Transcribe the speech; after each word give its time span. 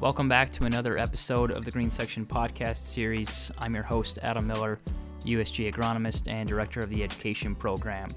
Welcome 0.00 0.28
back 0.28 0.52
to 0.54 0.64
another 0.64 0.98
episode 0.98 1.52
of 1.52 1.64
the 1.64 1.70
Green 1.70 1.88
Section 1.88 2.26
podcast 2.26 2.78
series. 2.78 3.52
I'm 3.58 3.74
your 3.74 3.84
host, 3.84 4.18
Adam 4.22 4.46
Moeller, 4.46 4.80
USGA 5.24 5.72
agronomist 5.72 6.28
and 6.30 6.48
director 6.48 6.80
of 6.80 6.90
the 6.90 7.02
education 7.02 7.54
program. 7.54 8.10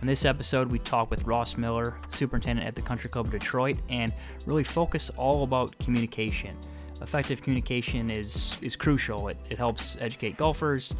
In 0.00 0.08
this 0.08 0.24
episode, 0.24 0.70
we 0.70 0.80
talk 0.80 1.10
with 1.10 1.22
Ross 1.22 1.56
Miller, 1.56 1.96
superintendent 2.10 2.66
at 2.66 2.74
the 2.74 2.82
Country 2.82 3.08
Club 3.08 3.26
of 3.26 3.32
Detroit, 3.32 3.78
and 3.88 4.12
really 4.44 4.64
focus 4.64 5.08
all 5.16 5.44
about 5.44 5.78
communication. 5.78 6.58
Effective 7.00 7.40
communication 7.40 8.10
is, 8.10 8.58
is 8.60 8.74
crucial. 8.74 9.28
It, 9.28 9.38
it 9.48 9.56
helps 9.56 9.96
educate 10.00 10.36
golfers, 10.36 10.94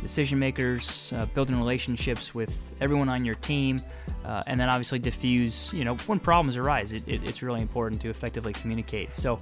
decision 0.00 0.38
makers, 0.38 1.12
uh, 1.16 1.26
building 1.26 1.56
relationships 1.56 2.34
with 2.34 2.72
everyone 2.80 3.08
on 3.08 3.24
your 3.24 3.34
team, 3.36 3.80
uh, 4.24 4.42
and 4.46 4.58
then 4.60 4.68
obviously 4.68 4.98
diffuse, 4.98 5.72
you 5.72 5.84
know, 5.84 5.96
when 6.06 6.18
problems 6.20 6.56
arise. 6.56 6.92
It, 6.92 7.06
it, 7.08 7.22
it's 7.24 7.42
really 7.42 7.60
important 7.60 8.00
to 8.02 8.10
effectively 8.10 8.52
communicate. 8.52 9.14
So 9.14 9.40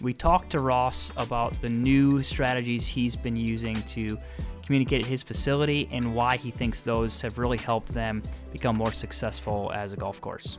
we 0.00 0.14
talked 0.14 0.50
to 0.50 0.60
Ross 0.60 1.12
about 1.16 1.60
the 1.60 1.68
new 1.68 2.22
strategies 2.22 2.86
he's 2.86 3.16
been 3.16 3.36
using 3.36 3.74
to 3.82 4.18
communicate 4.64 5.00
at 5.00 5.06
his 5.06 5.22
facility 5.22 5.88
and 5.90 6.14
why 6.14 6.36
he 6.36 6.50
thinks 6.50 6.82
those 6.82 7.20
have 7.22 7.38
really 7.38 7.56
helped 7.56 7.92
them 7.94 8.22
become 8.52 8.76
more 8.76 8.92
successful 8.92 9.72
as 9.74 9.92
a 9.92 9.96
golf 9.96 10.20
course. 10.20 10.58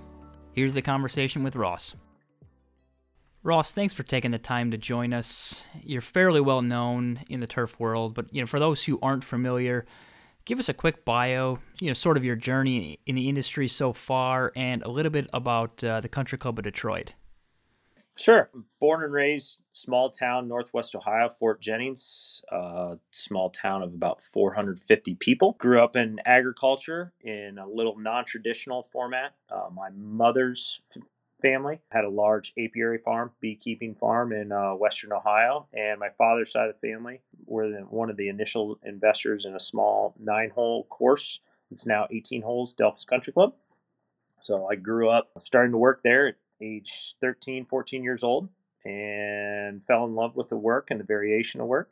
Here's 0.53 0.73
the 0.73 0.81
conversation 0.81 1.43
with 1.43 1.55
Ross. 1.55 1.95
Ross, 3.41 3.71
thanks 3.71 3.93
for 3.93 4.03
taking 4.03 4.31
the 4.31 4.37
time 4.37 4.69
to 4.71 4.77
join 4.77 5.13
us. 5.13 5.61
You're 5.81 6.01
fairly 6.01 6.41
well 6.41 6.61
known 6.61 7.21
in 7.29 7.39
the 7.39 7.47
turf 7.47 7.79
world, 7.79 8.13
but 8.13 8.33
you 8.33 8.41
know, 8.41 8.47
for 8.47 8.59
those 8.59 8.83
who 8.83 8.99
aren't 9.01 9.23
familiar, 9.23 9.85
give 10.43 10.59
us 10.59 10.67
a 10.67 10.73
quick 10.73 11.05
bio, 11.05 11.59
you 11.79 11.87
know, 11.87 11.93
sort 11.93 12.17
of 12.17 12.25
your 12.25 12.35
journey 12.35 12.99
in 13.05 13.15
the 13.15 13.29
industry 13.29 13.69
so 13.69 13.93
far, 13.93 14.51
and 14.57 14.83
a 14.83 14.89
little 14.89 15.11
bit 15.11 15.29
about 15.33 15.81
uh, 15.83 16.01
the 16.01 16.09
Country 16.09 16.37
Club 16.37 16.59
of 16.59 16.63
Detroit. 16.65 17.13
Sure. 18.17 18.49
Born 18.81 19.01
and 19.03 19.13
raised 19.13 19.59
small 19.71 20.09
town, 20.09 20.49
Northwest 20.49 20.93
Ohio, 20.93 21.29
Fort 21.39 21.61
Jennings, 21.61 22.41
uh, 22.51 22.95
small 23.11 23.49
town 23.49 23.81
of 23.81 23.93
about 23.93 24.21
450 24.21 25.15
people. 25.15 25.53
Grew 25.53 25.81
up 25.81 25.95
in 25.95 26.19
agriculture 26.25 27.13
in 27.21 27.57
a 27.57 27.65
little 27.65 27.97
non 27.97 28.25
traditional 28.25 28.83
format. 28.83 29.35
Uh, 29.49 29.69
my 29.73 29.89
mother's 29.91 30.81
family 31.41 31.79
had 31.89 32.05
a 32.05 32.09
large 32.09 32.53
apiary 32.57 32.97
farm, 32.97 33.31
beekeeping 33.41 33.95
farm 33.95 34.31
in 34.31 34.51
uh, 34.51 34.73
Western 34.73 35.13
Ohio, 35.13 35.67
and 35.73 35.99
my 35.99 36.09
father's 36.17 36.51
side 36.51 36.69
of 36.69 36.75
the 36.79 36.87
family 36.87 37.21
were 37.45 37.69
one 37.89 38.09
of 38.09 38.17
the 38.17 38.29
initial 38.29 38.79
investors 38.83 39.45
in 39.45 39.55
a 39.55 39.59
small 39.59 40.15
nine 40.19 40.51
hole 40.51 40.85
course. 40.85 41.39
It's 41.71 41.85
now 41.85 42.07
18 42.11 42.41
holes, 42.41 42.73
Delphos 42.73 43.05
Country 43.05 43.33
Club. 43.33 43.53
So 44.41 44.67
I 44.67 44.75
grew 44.75 45.09
up 45.09 45.29
starting 45.39 45.71
to 45.71 45.77
work 45.77 46.01
there 46.03 46.27
at 46.27 46.35
age 46.61 47.15
13, 47.21 47.65
14 47.65 48.03
years 48.03 48.23
old, 48.23 48.49
and 48.85 49.83
fell 49.83 50.05
in 50.05 50.15
love 50.15 50.35
with 50.35 50.49
the 50.49 50.57
work 50.57 50.87
and 50.89 50.99
the 50.99 51.05
variation 51.05 51.61
of 51.61 51.67
work. 51.67 51.91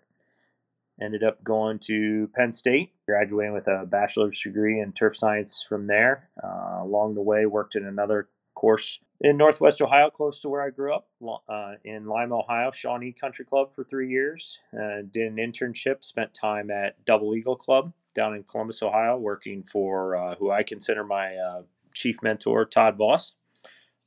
Ended 0.99 1.23
up 1.23 1.43
going 1.43 1.77
to 1.79 2.27
Penn 2.35 2.51
State, 2.51 2.93
graduating 3.05 3.53
with 3.53 3.67
a 3.67 3.85
bachelor's 3.85 4.41
degree 4.41 4.79
in 4.79 4.93
turf 4.93 5.15
science 5.15 5.63
from 5.67 5.85
there. 5.85 6.29
Uh, 6.43 6.79
along 6.81 7.13
the 7.13 7.21
way, 7.21 7.45
worked 7.45 7.75
in 7.75 7.85
another 7.85 8.29
course 8.57 8.99
in 9.21 9.37
Northwest 9.37 9.81
Ohio, 9.81 10.09
close 10.09 10.39
to 10.39 10.49
where 10.49 10.61
I 10.61 10.69
grew 10.69 10.93
up, 10.93 11.07
uh, 11.47 11.73
in 11.83 12.05
Lima, 12.05 12.39
Ohio, 12.39 12.71
Shawnee 12.71 13.13
Country 13.13 13.45
Club 13.45 13.73
for 13.73 13.83
three 13.83 14.09
years. 14.09 14.59
Uh, 14.73 15.03
did 15.09 15.31
an 15.31 15.37
internship, 15.37 16.03
spent 16.03 16.33
time 16.33 16.69
at 16.69 17.03
Double 17.05 17.35
Eagle 17.35 17.55
Club 17.55 17.93
down 18.13 18.35
in 18.35 18.43
Columbus, 18.43 18.81
Ohio, 18.81 19.17
working 19.17 19.63
for 19.63 20.15
uh, 20.15 20.35
who 20.35 20.51
I 20.51 20.63
consider 20.63 21.03
my 21.03 21.35
uh, 21.35 21.61
chief 21.93 22.17
mentor, 22.21 22.65
Todd 22.65 22.97
Voss. 22.97 23.33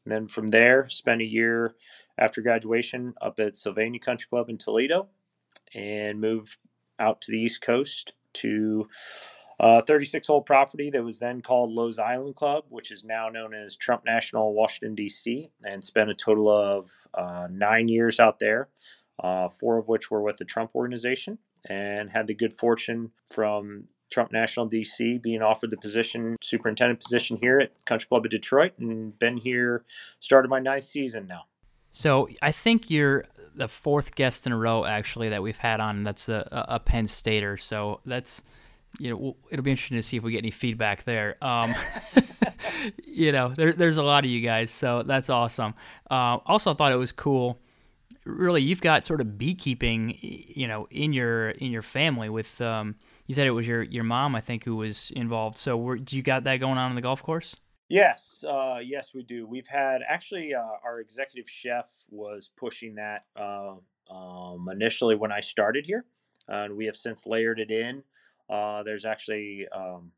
And 0.05 0.13
then 0.13 0.29
from 0.29 0.49
there, 0.49 0.89
spent 0.89 1.23
a 1.23 1.27
year 1.27 1.75
after 2.19 2.41
graduation 2.41 3.15
up 3.21 3.39
at 3.41 3.57
Sylvania 3.57 4.01
Country 4.01 4.29
Club 4.29 4.49
in 4.49 4.59
Toledo 4.59 5.09
and 5.75 6.21
moved 6.21 6.57
out 6.99 7.21
to 7.23 7.33
the 7.33 7.39
East 7.39 7.63
Coast 7.63 8.13
to 8.33 8.89
a 9.63 9.83
36 9.83 10.27
hole 10.27 10.41
property 10.41 10.89
that 10.89 11.05
was 11.05 11.19
then 11.19 11.43
called 11.43 11.71
Lowe's 11.71 11.99
Island 11.99 12.35
Club, 12.35 12.65
which 12.71 12.91
is 12.91 13.05
now 13.05 13.29
known 13.29 13.53
as 13.53 13.77
Trump 13.77 14.05
National 14.07 14.55
Washington, 14.55 14.95
D.C., 14.95 15.51
and 15.65 15.85
spent 15.85 16.09
a 16.09 16.15
total 16.15 16.49
of 16.49 16.91
uh, 17.13 17.47
nine 17.51 17.87
years 17.87 18.19
out 18.19 18.39
there, 18.39 18.71
uh, 19.23 19.49
four 19.49 19.77
of 19.77 19.87
which 19.87 20.11
were 20.11 20.23
with 20.23 20.39
the 20.39 20.47
Trump 20.47 20.71
organization, 20.75 21.37
and 21.69 22.11
had 22.11 22.27
the 22.27 22.33
good 22.35 22.55
fortune 22.55 23.11
from 23.29 23.85
Trump 24.11 24.33
National 24.33 24.67
DC 24.67 25.21
being 25.21 25.43
offered 25.43 25.71
the 25.71 25.77
position, 25.77 26.37
superintendent 26.41 26.99
position 26.99 27.37
here 27.37 27.59
at 27.59 27.85
Country 27.85 28.09
Club 28.09 28.25
of 28.25 28.31
Detroit, 28.31 28.73
and 28.79 29.19
been 29.19 29.37
here, 29.37 29.85
started 30.21 30.49
my 30.49 30.59
ninth 30.59 30.85
season 30.85 31.27
now. 31.27 31.43
So 31.93 32.31
I 32.41 32.53
think 32.53 32.89
you're 32.89 33.27
the 33.55 33.69
fourth 33.69 34.15
guest 34.15 34.47
in 34.47 34.53
a 34.53 34.57
row 34.57 34.87
actually 34.87 35.29
that 35.29 35.43
we've 35.43 35.59
had 35.59 35.81
on. 35.81 36.03
That's 36.03 36.31
a, 36.31 36.49
a 36.51 36.81
Penn 36.81 37.09
Stater. 37.09 37.59
So 37.59 38.01
that's 38.07 38.43
you 38.99 39.11
know, 39.11 39.37
it'll 39.51 39.63
be 39.63 39.71
interesting 39.71 39.97
to 39.97 40.03
see 40.03 40.17
if 40.17 40.23
we 40.23 40.33
get 40.33 40.39
any 40.39 40.51
feedback 40.51 41.05
there. 41.05 41.37
Um, 41.43 41.75
you 43.05 43.33
know, 43.33 43.55
there, 43.55 43.73
there's 43.73 43.97
a 43.97 44.03
lot 44.03 44.25
of 44.25 44.31
you 44.31 44.41
guys, 44.41 44.71
so 44.71 45.03
that's 45.03 45.31
awesome. 45.31 45.75
Uh, 46.11 46.39
also, 46.47 46.75
thought 46.75 46.93
it 46.93 46.97
was 46.97 47.13
cool. 47.13 47.59
Really, 48.25 48.63
you've 48.63 48.83
got 48.83 49.07
sort 49.07 49.21
of 49.21 49.39
beekeeping, 49.39 50.19
you 50.21 50.69
know, 50.69 50.87
in 50.91 51.13
your 51.13 51.51
in 51.51 51.71
your 51.71 51.83
family. 51.83 52.29
With 52.29 52.61
um, 52.61 52.97
you 53.27 53.35
said 53.35 53.47
it 53.47 53.53
was 53.53 53.67
your 53.67 53.83
your 53.83 54.05
mom, 54.05 54.35
I 54.35 54.41
think, 54.41 54.65
who 54.65 54.77
was 54.77 55.11
involved. 55.13 55.59
So, 55.59 55.77
were, 55.77 55.97
do 55.97 56.17
you 56.17 56.23
got 56.23 56.45
that 56.45 56.59
going 56.59 56.77
on 56.77 56.91
in 56.91 56.97
the 56.97 57.03
golf 57.03 57.23
course? 57.23 57.57
Yes, 57.89 58.45
uh, 58.49 58.79
yes, 58.81 59.15
we 59.15 59.25
do. 59.25 59.49
We've 59.49 59.67
had 59.67 60.03
actually 60.09 60.55
uh, 60.55 60.63
our 60.85 61.01
executive 61.01 61.51
chef 61.51 61.91
was 62.09 62.49
pushing 62.57 62.95
that 62.95 63.25
uh, 63.35 63.75
um, 64.09 64.69
initially 64.71 65.17
when 65.17 65.33
I 65.33 65.41
started 65.41 65.87
here, 65.87 66.05
and 66.47 66.77
we 66.77 66.87
have 66.87 66.95
since 66.95 67.27
layered 67.27 67.59
it 67.59 67.73
in. 67.73 68.05
Uh, 68.51 68.83
there's 68.83 69.05
actually 69.05 69.67
um, 69.75 70.11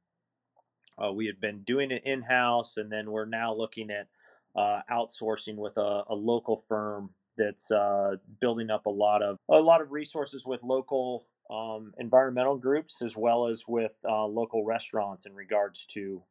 uh, 1.02 1.12
we 1.12 1.26
had 1.26 1.40
been 1.40 1.60
doing 1.62 1.90
it 1.90 2.02
in 2.04 2.22
house, 2.22 2.76
and 2.76 2.90
then 2.90 3.10
we're 3.10 3.26
now 3.26 3.52
looking 3.52 3.90
at 3.90 4.08
uh, 4.56 4.80
outsourcing 4.90 5.56
with 5.56 5.76
a, 5.76 6.04
a, 6.08 6.14
local 6.14 6.56
firm 6.68 7.10
that's 7.38 7.70
uh, 7.70 8.16
building 8.40 8.70
up 8.70 8.84
a 8.86 8.90
lot 8.90 9.22
of 9.22 9.38
a 9.50 9.60
lot 9.60 9.80
of 9.80 9.90
resources 9.90 10.44
with 10.44 10.62
local 10.62 11.26
um, 11.50 11.92
environmental 11.98 12.56
groups 12.56 13.00
as 13.02 13.16
well 13.16 13.46
as 13.46 13.64
with 13.66 13.98
uh, 14.06 14.26
local 14.26 14.64
restaurants 14.64 15.26
in 15.26 15.34
regards 15.34 15.86
to 15.86 16.22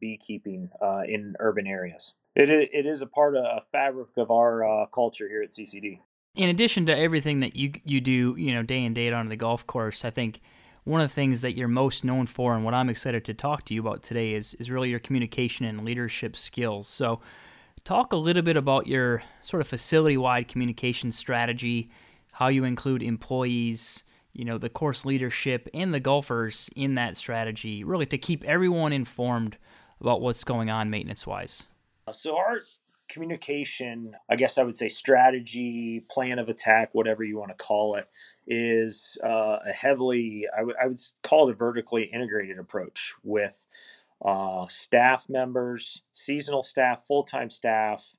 beekeeping 0.00 0.70
in 1.06 1.34
urban 1.40 1.66
areas. 1.66 2.14
It 2.34 2.48
is, 2.48 2.68
it 2.72 2.86
is 2.86 3.02
a 3.02 3.06
part 3.06 3.36
of 3.36 3.44
a 3.44 3.60
fabric 3.70 4.08
of 4.16 4.30
our 4.30 4.86
culture 4.94 5.28
here 5.28 5.42
at 5.42 5.50
CCD. 5.50 5.98
In 6.34 6.48
addition 6.48 6.86
to 6.86 6.96
everything 6.96 7.40
that 7.40 7.54
you 7.54 7.72
you 7.84 8.00
do, 8.00 8.34
you 8.38 8.54
know, 8.54 8.62
day 8.62 8.78
in 8.78 8.86
and 8.86 8.94
day 8.94 9.08
out 9.08 9.14
on 9.14 9.28
the 9.28 9.36
golf 9.36 9.66
course, 9.66 10.06
I 10.06 10.10
think 10.10 10.40
one 10.84 11.00
of 11.00 11.08
the 11.08 11.14
things 11.14 11.40
that 11.42 11.56
you're 11.56 11.68
most 11.68 12.04
known 12.04 12.26
for 12.26 12.54
and 12.54 12.64
what 12.64 12.74
I'm 12.74 12.88
excited 12.88 13.24
to 13.26 13.34
talk 13.34 13.64
to 13.66 13.74
you 13.74 13.80
about 13.80 14.02
today 14.02 14.34
is 14.34 14.54
is 14.54 14.70
really 14.70 14.90
your 14.90 14.98
communication 14.98 15.64
and 15.64 15.84
leadership 15.84 16.36
skills. 16.36 16.88
So 16.88 17.20
talk 17.84 18.12
a 18.12 18.16
little 18.16 18.42
bit 18.42 18.56
about 18.56 18.86
your 18.86 19.22
sort 19.42 19.60
of 19.60 19.68
facility-wide 19.68 20.48
communication 20.48 21.12
strategy, 21.12 21.90
how 22.32 22.48
you 22.48 22.64
include 22.64 23.02
employees, 23.02 24.02
you 24.32 24.44
know, 24.44 24.58
the 24.58 24.68
course 24.68 25.04
leadership 25.04 25.68
and 25.74 25.92
the 25.92 26.00
golfers 26.00 26.70
in 26.74 26.94
that 26.94 27.16
strategy, 27.16 27.84
really 27.84 28.06
to 28.06 28.18
keep 28.18 28.42
everyone 28.44 28.92
informed 28.92 29.58
about 30.00 30.20
what's 30.20 30.42
going 30.42 30.70
on 30.70 30.90
maintenance-wise. 30.90 31.64
So 32.10 32.36
our 32.36 32.58
communication, 33.12 34.16
I 34.30 34.36
guess 34.36 34.58
I 34.58 34.64
would 34.64 34.76
say 34.76 34.88
strategy, 34.88 36.04
plan 36.10 36.40
of 36.40 36.48
attack, 36.48 36.90
whatever 36.94 37.24
you 37.24 37.38
want 37.38 37.56
to 37.56 37.64
call 37.64 37.96
it, 37.96 38.08
is 38.48 39.18
uh, 39.24 39.58
a 39.68 39.72
heavily, 39.72 40.46
I, 40.54 40.60
w- 40.60 40.76
I 40.82 40.88
would 40.88 41.00
call 41.22 41.48
it 41.48 41.52
a 41.52 41.56
vertically 41.56 42.04
integrated 42.04 42.58
approach 42.58 43.14
with 43.24 43.66
uh, 44.24 44.66
staff 44.68 45.28
members, 45.28 46.02
seasonal 46.12 46.64
staff, 46.64 47.04
full 47.06 47.24
time 47.24 47.50
staff, 47.50 48.14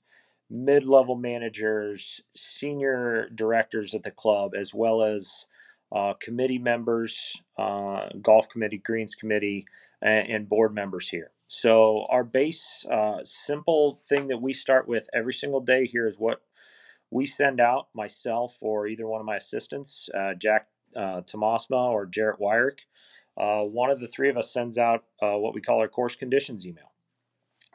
mid 0.49 0.85
level 0.85 1.15
managers, 1.15 2.21
senior 2.35 3.29
directors 3.35 3.95
at 3.95 4.03
the 4.03 4.11
club, 4.11 4.53
as 4.55 4.73
well 4.73 5.03
as 5.03 5.47
uh, 5.91 6.13
committee 6.21 6.59
members, 6.59 7.41
uh, 7.57 8.09
golf 8.21 8.49
committee, 8.49 8.79
greens 8.79 9.15
committee, 9.15 9.65
and, 10.01 10.29
and 10.29 10.49
board 10.49 10.73
members 10.73 11.09
here. 11.09 11.31
So 11.55 12.07
our 12.09 12.23
base 12.23 12.83
uh, 12.91 13.19
simple 13.21 13.93
thing 14.09 14.27
that 14.29 14.41
we 14.41 14.53
start 14.53 14.87
with 14.87 15.07
every 15.13 15.33
single 15.33 15.61
day 15.61 15.85
here 15.85 16.07
is 16.07 16.17
what 16.17 16.41
we 17.11 17.27
send 17.27 17.59
out 17.61 17.89
myself 17.93 18.57
or 18.59 18.87
either 18.87 19.07
one 19.07 19.21
of 19.21 19.27
my 19.27 19.35
assistants, 19.35 20.09
uh, 20.17 20.33
Jack 20.33 20.67
uh, 20.95 21.21
Tomasma 21.21 21.91
or 21.91 22.07
Jarrett 22.07 22.39
Wyrick. 22.39 22.79
Uh, 23.37 23.65
one 23.65 23.91
of 23.91 23.99
the 23.99 24.07
three 24.07 24.29
of 24.29 24.37
us 24.37 24.51
sends 24.51 24.79
out 24.79 25.03
uh, 25.21 25.37
what 25.37 25.53
we 25.53 25.61
call 25.61 25.79
our 25.79 25.87
course 25.87 26.15
conditions 26.15 26.65
email. 26.65 26.91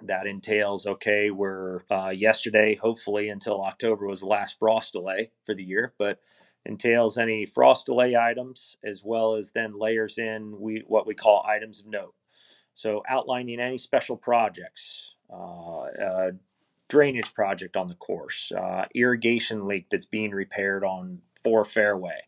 That 0.03 0.27
entails 0.27 0.85
okay, 0.85 1.31
we're 1.31 1.83
uh, 1.89 2.13
yesterday, 2.15 2.75
hopefully 2.75 3.29
until 3.29 3.63
October 3.63 4.07
was 4.07 4.21
the 4.21 4.27
last 4.27 4.59
frost 4.59 4.93
delay 4.93 5.31
for 5.47 5.55
the 5.55 5.65
year, 5.65 5.95
but 6.01 6.19
entails 6.67 7.17
any 7.17 7.47
frost 7.47 7.87
delay 7.87 8.17
items 8.17 8.77
as 8.85 9.03
well 9.05 9.37
as 9.37 9.53
then 9.53 9.79
layers 9.79 10.19
in 10.19 10.59
we 10.59 10.83
what 10.89 11.07
we 11.07 11.15
call 11.15 11.47
items 11.47 11.79
of 11.79 11.87
note. 11.87 12.15
So 12.79 13.03
outlining 13.09 13.59
any 13.59 13.77
special 13.77 14.17
projects, 14.17 15.17
uh, 15.33 15.81
uh, 15.81 16.31
drainage 16.89 17.35
project 17.35 17.77
on 17.77 17.89
the 17.89 17.97
course, 17.97 18.53
uh, 18.53 18.85
irrigation 18.95 19.67
leak 19.67 19.91
that's 19.91 20.07
being 20.07 20.31
repaired 20.31 20.85
on 20.85 21.21
four 21.43 21.65
fairway. 21.65 22.21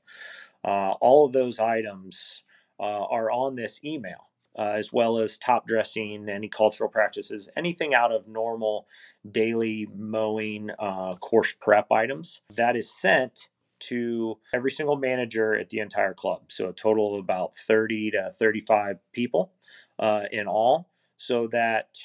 Uh, 0.65 0.95
all 1.01 1.25
of 1.25 1.33
those 1.33 1.61
items 1.61 2.43
are 2.81 3.31
on 3.31 3.55
this 3.55 3.79
email. 3.85 4.27
Uh, 4.59 4.73
as 4.75 4.93
well 4.93 5.19
as 5.19 5.39
top 5.39 5.65
dressing, 5.69 6.29
any 6.29 6.49
cultural 6.49 6.91
practices, 6.91 7.49
anything 7.57 7.95
out 7.95 8.11
of 8.11 8.27
normal 8.27 8.85
daily 9.31 9.87
mowing 9.95 10.69
uh, 10.81 11.15
course 11.15 11.55
prep 11.61 11.93
items. 11.93 12.41
That 12.57 12.75
is 12.75 12.91
sent 12.91 13.49
to 13.81 14.39
every 14.53 14.71
single 14.71 14.97
manager 14.97 15.55
at 15.55 15.69
the 15.71 15.79
entire 15.79 16.15
club. 16.15 16.43
So 16.49 16.69
a 16.69 16.73
total 16.73 17.15
of 17.15 17.21
about 17.21 17.55
30 17.55 18.13
to 18.13 18.31
35 18.31 18.99
people 19.13 19.53
uh, 20.01 20.25
in 20.33 20.49
all, 20.49 20.91
so 21.17 21.47
that 21.49 21.99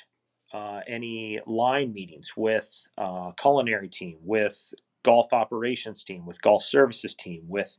uh, 0.54 0.82
any 0.88 1.40
line 1.48 1.94
meetings 1.94 2.34
with 2.38 2.88
uh, 2.98 3.32
culinary 3.32 3.90
team, 3.90 4.18
with 4.22 4.74
golf 5.04 5.34
operations 5.34 6.04
team, 6.04 6.26
with 6.26 6.42
golf 6.42 6.64
services 6.64 7.16
team, 7.16 7.44
with 7.48 7.78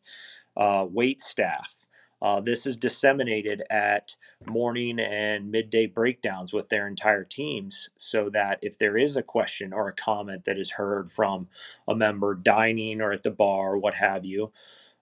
uh, 0.56 0.86
wait 0.90 1.20
staff, 1.20 1.86
uh, 2.22 2.40
this 2.40 2.66
is 2.66 2.76
disseminated 2.76 3.62
at 3.70 4.16
morning 4.46 4.98
and 4.98 5.50
midday 5.50 5.86
breakdowns 5.86 6.52
with 6.52 6.68
their 6.70 6.88
entire 6.88 7.24
teams 7.24 7.90
so 7.98 8.30
that 8.30 8.58
if 8.62 8.78
there 8.78 8.96
is 8.96 9.16
a 9.16 9.22
question 9.22 9.72
or 9.72 9.88
a 9.88 9.92
comment 9.94 10.44
that 10.44 10.58
is 10.58 10.70
heard 10.70 11.12
from 11.12 11.46
a 11.88 11.94
member 11.94 12.34
dining 12.34 13.02
or 13.02 13.12
at 13.12 13.22
the 13.22 13.30
bar 13.30 13.74
or 13.74 13.78
what 13.78 13.94
have 13.94 14.24
you, 14.24 14.50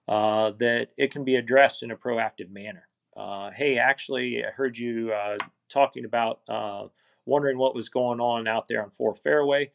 uh, 0.07 0.51
that 0.59 0.89
it 0.97 1.11
can 1.11 1.23
be 1.23 1.35
addressed 1.35 1.83
in 1.83 1.91
a 1.91 1.97
proactive 1.97 2.51
manner. 2.51 2.87
Uh, 3.15 3.51
hey, 3.51 3.77
actually, 3.77 4.45
I 4.45 4.49
heard 4.49 4.77
you 4.77 5.11
uh, 5.13 5.37
talking 5.69 6.05
about 6.05 6.41
uh, 6.49 6.87
wondering 7.25 7.57
what 7.57 7.75
was 7.75 7.89
going 7.89 8.19
on 8.19 8.47
out 8.47 8.67
there 8.67 8.83
on 8.83 8.91
Four 8.91 9.15
Fairway 9.15 9.71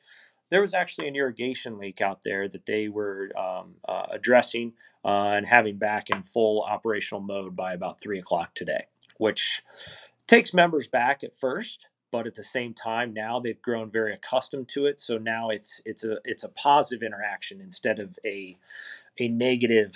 there 0.50 0.60
was 0.60 0.74
actually 0.74 1.08
an 1.08 1.16
irrigation 1.16 1.78
leak 1.78 2.00
out 2.00 2.22
there 2.24 2.48
that 2.48 2.66
they 2.66 2.88
were 2.88 3.30
um, 3.38 3.74
uh, 3.88 4.06
addressing 4.10 4.72
uh, 5.04 5.32
and 5.36 5.46
having 5.46 5.78
back 5.78 6.10
in 6.10 6.22
full 6.24 6.62
operational 6.62 7.20
mode 7.22 7.56
by 7.56 7.72
about 7.72 8.00
three 8.00 8.18
o'clock 8.18 8.52
today, 8.54 8.84
which 9.18 9.62
takes 10.26 10.52
members 10.52 10.88
back 10.88 11.24
at 11.24 11.34
first, 11.34 11.88
but 12.10 12.26
at 12.26 12.34
the 12.34 12.42
same 12.42 12.74
time 12.74 13.14
now 13.14 13.38
they've 13.38 13.62
grown 13.62 13.90
very 13.90 14.12
accustomed 14.12 14.68
to 14.68 14.86
it. 14.86 14.98
So 14.98 15.18
now 15.18 15.50
it's 15.50 15.80
it's 15.84 16.04
a 16.04 16.18
it's 16.24 16.42
a 16.44 16.48
positive 16.50 17.04
interaction 17.04 17.60
instead 17.60 18.00
of 18.00 18.18
a 18.24 18.56
a 19.18 19.28
negative 19.28 19.92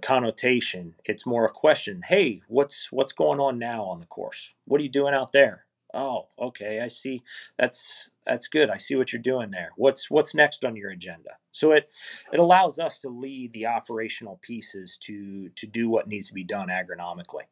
connotation. 0.00 0.94
It's 1.04 1.26
more 1.26 1.44
a 1.44 1.50
question. 1.50 2.02
Hey, 2.06 2.42
what's 2.48 2.90
what's 2.90 3.12
going 3.12 3.40
on 3.40 3.58
now 3.58 3.84
on 3.84 4.00
the 4.00 4.06
course? 4.06 4.54
What 4.66 4.80
are 4.80 4.84
you 4.84 4.90
doing 4.90 5.14
out 5.14 5.32
there? 5.32 5.66
Oh, 5.94 6.28
okay, 6.38 6.80
I 6.80 6.88
see. 6.88 7.22
That's 7.58 8.10
that's 8.26 8.48
good. 8.48 8.70
I 8.70 8.76
see 8.78 8.94
what 8.96 9.12
you're 9.12 9.20
doing 9.22 9.50
there. 9.50 9.70
What's 9.76 10.10
what's 10.10 10.34
next 10.34 10.64
on 10.64 10.76
your 10.76 10.90
agenda? 10.90 11.30
So 11.50 11.72
it 11.72 11.92
it 12.32 12.40
allows 12.40 12.78
us 12.78 12.98
to 13.00 13.08
lead 13.08 13.52
the 13.52 13.66
operational 13.66 14.38
pieces 14.42 14.96
to 15.02 15.50
to 15.50 15.66
do 15.66 15.88
what 15.90 16.08
needs 16.08 16.28
to 16.28 16.34
be 16.34 16.44
done 16.44 16.68
agronomically, 16.68 17.44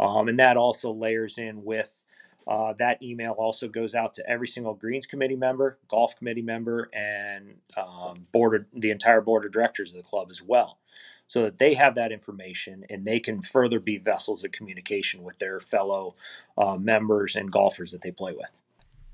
um, 0.00 0.28
and 0.28 0.38
that 0.40 0.56
also 0.56 0.92
layers 0.92 1.38
in 1.38 1.64
with 1.64 2.02
uh, 2.46 2.72
that 2.78 3.02
email 3.02 3.32
also 3.32 3.68
goes 3.68 3.94
out 3.94 4.14
to 4.14 4.28
every 4.28 4.46
single 4.46 4.74
greens 4.74 5.04
committee 5.04 5.36
member, 5.36 5.78
golf 5.88 6.16
committee 6.16 6.42
member, 6.42 6.88
and 6.92 7.56
um, 7.76 8.22
board 8.32 8.54
of, 8.54 8.80
the 8.80 8.90
entire 8.90 9.20
board 9.20 9.44
of 9.44 9.52
directors 9.52 9.92
of 9.92 9.96
the 9.96 10.08
club 10.08 10.28
as 10.30 10.42
well, 10.42 10.78
so 11.26 11.42
that 11.42 11.58
they 11.58 11.74
have 11.74 11.96
that 11.96 12.12
information 12.12 12.84
and 12.88 13.04
they 13.04 13.18
can 13.18 13.42
further 13.42 13.80
be 13.80 13.98
vessels 13.98 14.44
of 14.44 14.52
communication 14.52 15.24
with 15.24 15.38
their 15.38 15.58
fellow 15.58 16.14
uh, 16.56 16.76
members 16.76 17.34
and 17.34 17.50
golfers 17.50 17.90
that 17.90 18.00
they 18.02 18.12
play 18.12 18.32
with. 18.32 18.62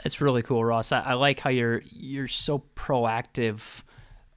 It's 0.04 0.20
really 0.20 0.42
cool, 0.42 0.64
Ross. 0.64 0.92
I, 0.92 1.00
I 1.00 1.12
like 1.14 1.40
how 1.40 1.50
you're 1.50 1.82
you're 1.90 2.28
so 2.28 2.64
proactive 2.76 3.82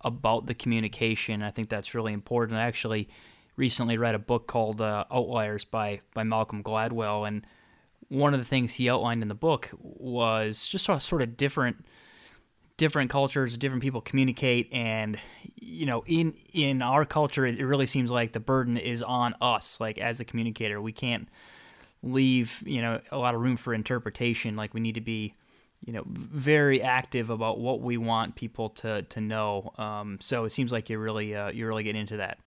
about 0.01 0.45
the 0.45 0.53
communication. 0.53 1.41
I 1.41 1.51
think 1.51 1.69
that's 1.69 1.95
really 1.95 2.13
important. 2.13 2.57
I 2.59 2.63
actually 2.63 3.09
recently 3.57 3.97
read 3.97 4.15
a 4.15 4.19
book 4.19 4.47
called 4.47 4.79
uh, 4.79 5.05
Outliers 5.11 5.65
by 5.65 6.01
by 6.13 6.23
Malcolm 6.23 6.63
Gladwell, 6.63 7.27
and 7.27 7.45
one 8.09 8.33
of 8.33 8.39
the 8.39 8.45
things 8.45 8.73
he 8.73 8.89
outlined 8.89 9.21
in 9.21 9.27
the 9.27 9.35
book 9.35 9.69
was 9.79 10.67
just 10.67 10.85
sort 10.85 11.21
of 11.21 11.37
different 11.37 11.85
different 12.77 13.09
cultures, 13.09 13.57
different 13.57 13.81
people 13.81 14.01
communicate, 14.01 14.71
and 14.71 15.19
you 15.55 15.85
know, 15.85 16.03
in 16.05 16.33
in 16.53 16.81
our 16.81 17.05
culture, 17.05 17.45
it 17.45 17.59
really 17.61 17.87
seems 17.87 18.11
like 18.11 18.33
the 18.33 18.39
burden 18.39 18.77
is 18.77 19.01
on 19.01 19.35
us, 19.41 19.79
like 19.79 19.97
as 19.97 20.19
a 20.19 20.25
communicator. 20.25 20.81
We 20.81 20.91
can't 20.91 21.27
leave 22.03 22.61
you 22.65 22.81
know 22.81 23.01
a 23.11 23.17
lot 23.17 23.35
of 23.35 23.41
room 23.41 23.57
for 23.57 23.73
interpretation. 23.73 24.55
Like 24.55 24.73
we 24.73 24.79
need 24.79 24.95
to 24.95 25.01
be 25.01 25.35
you 25.85 25.93
know 25.93 26.03
very 26.07 26.81
active 26.81 27.29
about 27.29 27.59
what 27.59 27.81
we 27.81 27.97
want 27.97 28.35
people 28.35 28.69
to 28.69 29.03
to 29.03 29.21
know. 29.21 29.73
Um, 29.77 30.17
so 30.21 30.45
it 30.45 30.51
seems 30.51 30.71
like 30.71 30.89
you're 30.89 30.99
really 30.99 31.35
uh, 31.35 31.49
you're 31.49 31.69
really 31.69 31.83
getting 31.83 32.01
into 32.01 32.17
that. 32.17 32.39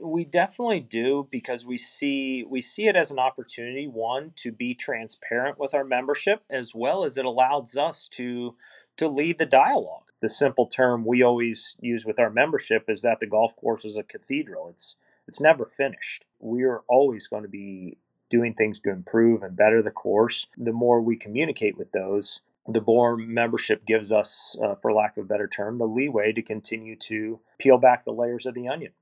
We 0.00 0.24
definitely 0.24 0.80
do 0.80 1.28
because 1.30 1.64
we 1.64 1.76
see 1.76 2.44
we 2.44 2.60
see 2.60 2.88
it 2.88 2.96
as 2.96 3.10
an 3.10 3.18
opportunity 3.18 3.86
one 3.86 4.32
to 4.36 4.50
be 4.50 4.74
transparent 4.74 5.58
with 5.58 5.74
our 5.74 5.84
membership 5.84 6.42
as 6.50 6.74
well 6.74 7.04
as 7.04 7.16
it 7.16 7.24
allows 7.24 7.76
us 7.76 8.08
to 8.12 8.56
to 8.96 9.08
lead 9.08 9.38
the 9.38 9.46
dialogue. 9.46 10.04
The 10.20 10.28
simple 10.28 10.66
term 10.66 11.04
we 11.04 11.22
always 11.22 11.76
use 11.80 12.04
with 12.04 12.18
our 12.18 12.30
membership 12.30 12.84
is 12.88 13.02
that 13.02 13.20
the 13.20 13.26
golf 13.26 13.54
course 13.56 13.84
is 13.84 13.96
a 13.96 14.02
cathedral. 14.02 14.68
It's 14.68 14.96
it's 15.28 15.40
never 15.40 15.66
finished. 15.66 16.24
We 16.40 16.64
are 16.64 16.82
always 16.88 17.28
going 17.28 17.42
to 17.42 17.48
be 17.48 17.98
doing 18.28 18.54
things 18.54 18.80
to 18.80 18.90
improve 18.90 19.42
and 19.42 19.56
better 19.56 19.82
the 19.82 19.90
course. 19.90 20.46
The 20.56 20.72
more 20.72 21.00
we 21.00 21.16
communicate 21.16 21.76
with 21.76 21.92
those, 21.92 22.40
the 22.66 22.80
more 22.80 23.16
membership 23.16 23.84
gives 23.84 24.10
us, 24.10 24.56
uh, 24.62 24.74
for 24.76 24.92
lack 24.92 25.16
of 25.16 25.24
a 25.24 25.28
better 25.28 25.46
term, 25.46 25.78
the 25.78 25.84
leeway 25.86 26.32
to 26.32 26.42
continue 26.42 26.96
to 26.96 27.40
peel 27.58 27.78
back 27.78 28.04
the 28.04 28.12
layers 28.12 28.46
of 28.46 28.54
the 28.54 28.68
onion. 28.68 28.92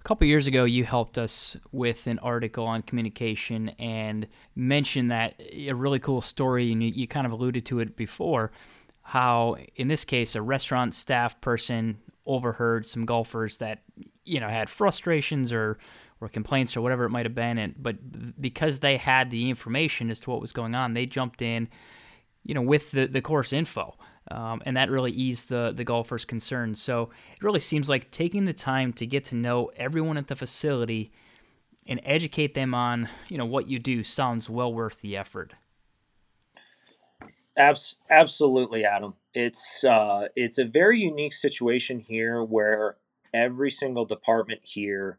A 0.00 0.04
couple 0.04 0.26
years 0.26 0.46
ago, 0.46 0.64
you 0.64 0.84
helped 0.84 1.18
us 1.18 1.56
with 1.72 2.06
an 2.06 2.18
article 2.20 2.64
on 2.64 2.82
communication 2.82 3.70
and 3.78 4.26
mentioned 4.54 5.10
that 5.10 5.34
a 5.40 5.72
really 5.72 5.98
cool 5.98 6.20
story, 6.20 6.72
and 6.72 6.82
you, 6.82 7.06
kind 7.06 7.26
of 7.26 7.32
alluded 7.32 7.66
to 7.66 7.80
it 7.80 7.96
before. 7.96 8.52
How, 9.02 9.56
in 9.76 9.88
this 9.88 10.04
case, 10.04 10.34
a 10.34 10.42
restaurant 10.42 10.94
staff 10.94 11.40
person 11.40 11.98
overheard 12.26 12.86
some 12.86 13.06
golfers 13.06 13.56
that 13.58 13.82
you 14.24 14.38
know 14.38 14.48
had 14.48 14.68
frustrations 14.68 15.52
or 15.52 15.78
or 16.20 16.28
complaints 16.28 16.76
or 16.76 16.82
whatever 16.82 17.04
it 17.04 17.10
might 17.10 17.26
have 17.26 17.34
been, 17.34 17.58
and 17.58 17.74
but 17.82 17.96
because 18.40 18.80
they 18.80 18.96
had 18.96 19.30
the 19.30 19.50
information 19.50 20.10
as 20.10 20.20
to 20.20 20.30
what 20.30 20.40
was 20.40 20.52
going 20.52 20.74
on, 20.74 20.94
they 20.94 21.06
jumped 21.06 21.42
in 21.42 21.68
you 22.48 22.54
know, 22.54 22.62
with 22.62 22.90
the, 22.90 23.06
the 23.06 23.20
course 23.20 23.52
info. 23.52 23.94
Um, 24.30 24.62
and 24.66 24.76
that 24.76 24.90
really 24.90 25.12
eased 25.12 25.48
the, 25.48 25.72
the 25.74 25.84
golfers' 25.84 26.24
concerns. 26.24 26.80
So 26.82 27.10
it 27.32 27.42
really 27.42 27.60
seems 27.60 27.88
like 27.88 28.10
taking 28.10 28.44
the 28.44 28.52
time 28.52 28.92
to 28.94 29.06
get 29.06 29.24
to 29.26 29.34
know 29.34 29.70
everyone 29.76 30.18
at 30.18 30.28
the 30.28 30.36
facility 30.36 31.10
and 31.86 32.00
educate 32.04 32.54
them 32.54 32.74
on, 32.74 33.08
you 33.28 33.38
know, 33.38 33.46
what 33.46 33.68
you 33.68 33.78
do 33.78 34.04
sounds 34.04 34.50
well 34.50 34.72
worth 34.72 35.00
the 35.00 35.16
effort. 35.16 35.54
Abs- 37.56 37.96
absolutely, 38.10 38.84
Adam. 38.84 39.14
It's 39.34 39.82
uh, 39.84 40.28
it's 40.36 40.58
a 40.58 40.64
very 40.64 41.00
unique 41.00 41.32
situation 41.32 41.98
here 41.98 42.44
where 42.44 42.96
every 43.34 43.70
single 43.70 44.04
department 44.04 44.60
here 44.62 45.18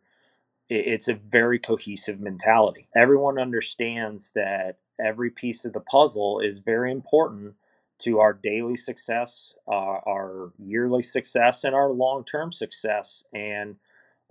it's 0.69 1.07
a 1.07 1.15
very 1.15 1.57
cohesive 1.57 2.19
mentality. 2.19 2.87
Everyone 2.95 3.39
understands 3.39 4.31
that 4.35 4.77
every 5.03 5.31
piece 5.31 5.65
of 5.65 5.73
the 5.73 5.79
puzzle 5.79 6.39
is 6.41 6.59
very 6.59 6.91
important 6.91 7.55
to 7.99 8.19
our 8.19 8.33
daily 8.33 8.77
success, 8.77 9.55
uh, 9.67 9.71
our 10.07 10.51
yearly 10.57 11.03
success, 11.03 11.63
and 11.63 11.75
our 11.75 11.89
long 11.89 12.23
term 12.25 12.51
success, 12.51 13.23
and 13.33 13.75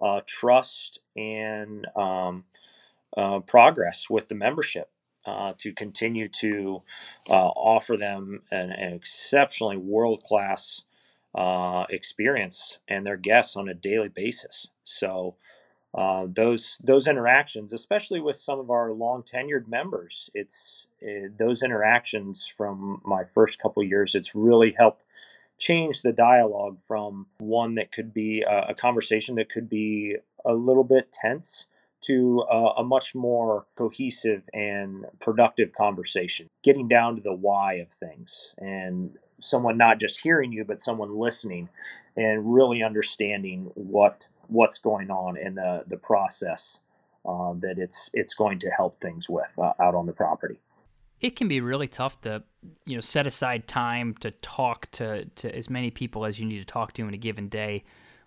uh, 0.02 0.20
trust 0.26 1.00
and 1.16 1.87
um, 1.96 2.44
uh, 3.16 3.40
progress 3.40 4.08
with 4.10 4.28
the 4.28 4.34
membership. 4.34 4.90
Uh, 5.26 5.52
to 5.58 5.75
continue 5.75 6.26
to 6.26 6.82
uh, 7.28 7.48
offer 7.48 7.98
them 7.98 8.40
an, 8.50 8.70
an 8.70 8.94
exceptionally 8.94 9.76
world 9.76 10.22
class 10.22 10.84
uh, 11.34 11.84
experience 11.90 12.78
and 12.88 13.06
their 13.06 13.18
guests 13.18 13.56
on 13.56 13.68
a 13.68 13.75
daily 13.75 14.08
basis. 14.08 14.68
So, 14.84 15.37
uh, 15.95 16.26
those 16.28 16.78
those 16.85 17.07
interactions, 17.07 17.73
especially 17.73 18.21
with 18.21 18.37
some 18.37 18.61
of 18.61 18.71
our 18.71 18.92
long 18.92 19.23
tenured 19.23 19.68
members, 19.68 20.30
it's 20.35 20.87
it, 21.00 21.37
those 21.38 21.62
interactions 21.62 22.47
from 22.47 23.00
my 23.04 23.25
first 23.25 23.59
couple 23.59 23.83
years. 23.83 24.14
It's 24.14 24.35
really 24.35 24.75
helped 24.76 25.02
change 25.59 26.02
the 26.02 26.12
dialogue 26.12 26.78
from 26.87 27.26
one 27.38 27.75
that 27.76 27.90
could 27.90 28.14
be 28.14 28.42
a, 28.42 28.68
a 28.68 28.75
conversation 28.75 29.35
that 29.37 29.50
could 29.50 29.68
be 29.68 30.16
a 30.45 30.52
little 30.52 30.85
bit 30.85 31.11
tense 31.11 31.66
to 32.00 32.40
a, 32.50 32.85
much 32.85 33.14
more 33.14 33.66
cohesive 33.76 34.42
and 34.54 35.04
productive 35.21 35.73
conversation, 35.73 36.49
getting 36.62 36.87
down 36.87 37.16
to 37.16 37.23
the 37.23 37.33
why 37.33 37.75
of 37.75 37.88
things 37.88 38.54
and 38.59 39.18
someone 39.40 39.76
not 39.76 39.99
just 39.99 40.21
hearing 40.21 40.52
you, 40.52 40.64
but 40.64 40.80
someone 40.80 41.18
listening 41.18 41.68
and 42.16 42.54
really 42.54 42.83
understanding 42.83 43.71
what 43.75 44.26
what's 44.49 44.78
going 44.78 45.11
on 45.11 45.37
in 45.37 45.55
the 45.55 45.85
the 45.87 45.97
process 45.97 46.81
uh, 47.26 47.52
that 47.61 47.78
it's 47.78 48.11
it's 48.14 48.35
going 48.35 48.59
to 48.59 48.71
help 48.71 48.99
things 48.99 49.28
with 49.28 49.52
uh, 49.59 49.73
out 49.81 49.95
on 49.95 50.07
the 50.07 50.12
property. 50.12 50.59
it 51.21 51.37
can 51.37 51.49
be 51.49 51.61
really 51.61 51.88
tough 51.88 52.21
to 52.23 52.43
you 52.87 52.95
know 52.97 53.00
set 53.00 53.26
aside 53.26 53.67
time 53.69 54.14
to 54.21 54.31
talk 54.31 54.90
to 54.90 55.25
to 55.37 55.55
as 55.55 55.69
many 55.71 55.90
people 55.90 56.25
as 56.25 56.38
you 56.38 56.47
need 56.47 56.59
to 56.59 56.64
talk 56.64 56.93
to 56.93 57.07
in 57.07 57.14
a 57.14 57.19
given 57.19 57.49
day 57.49 57.85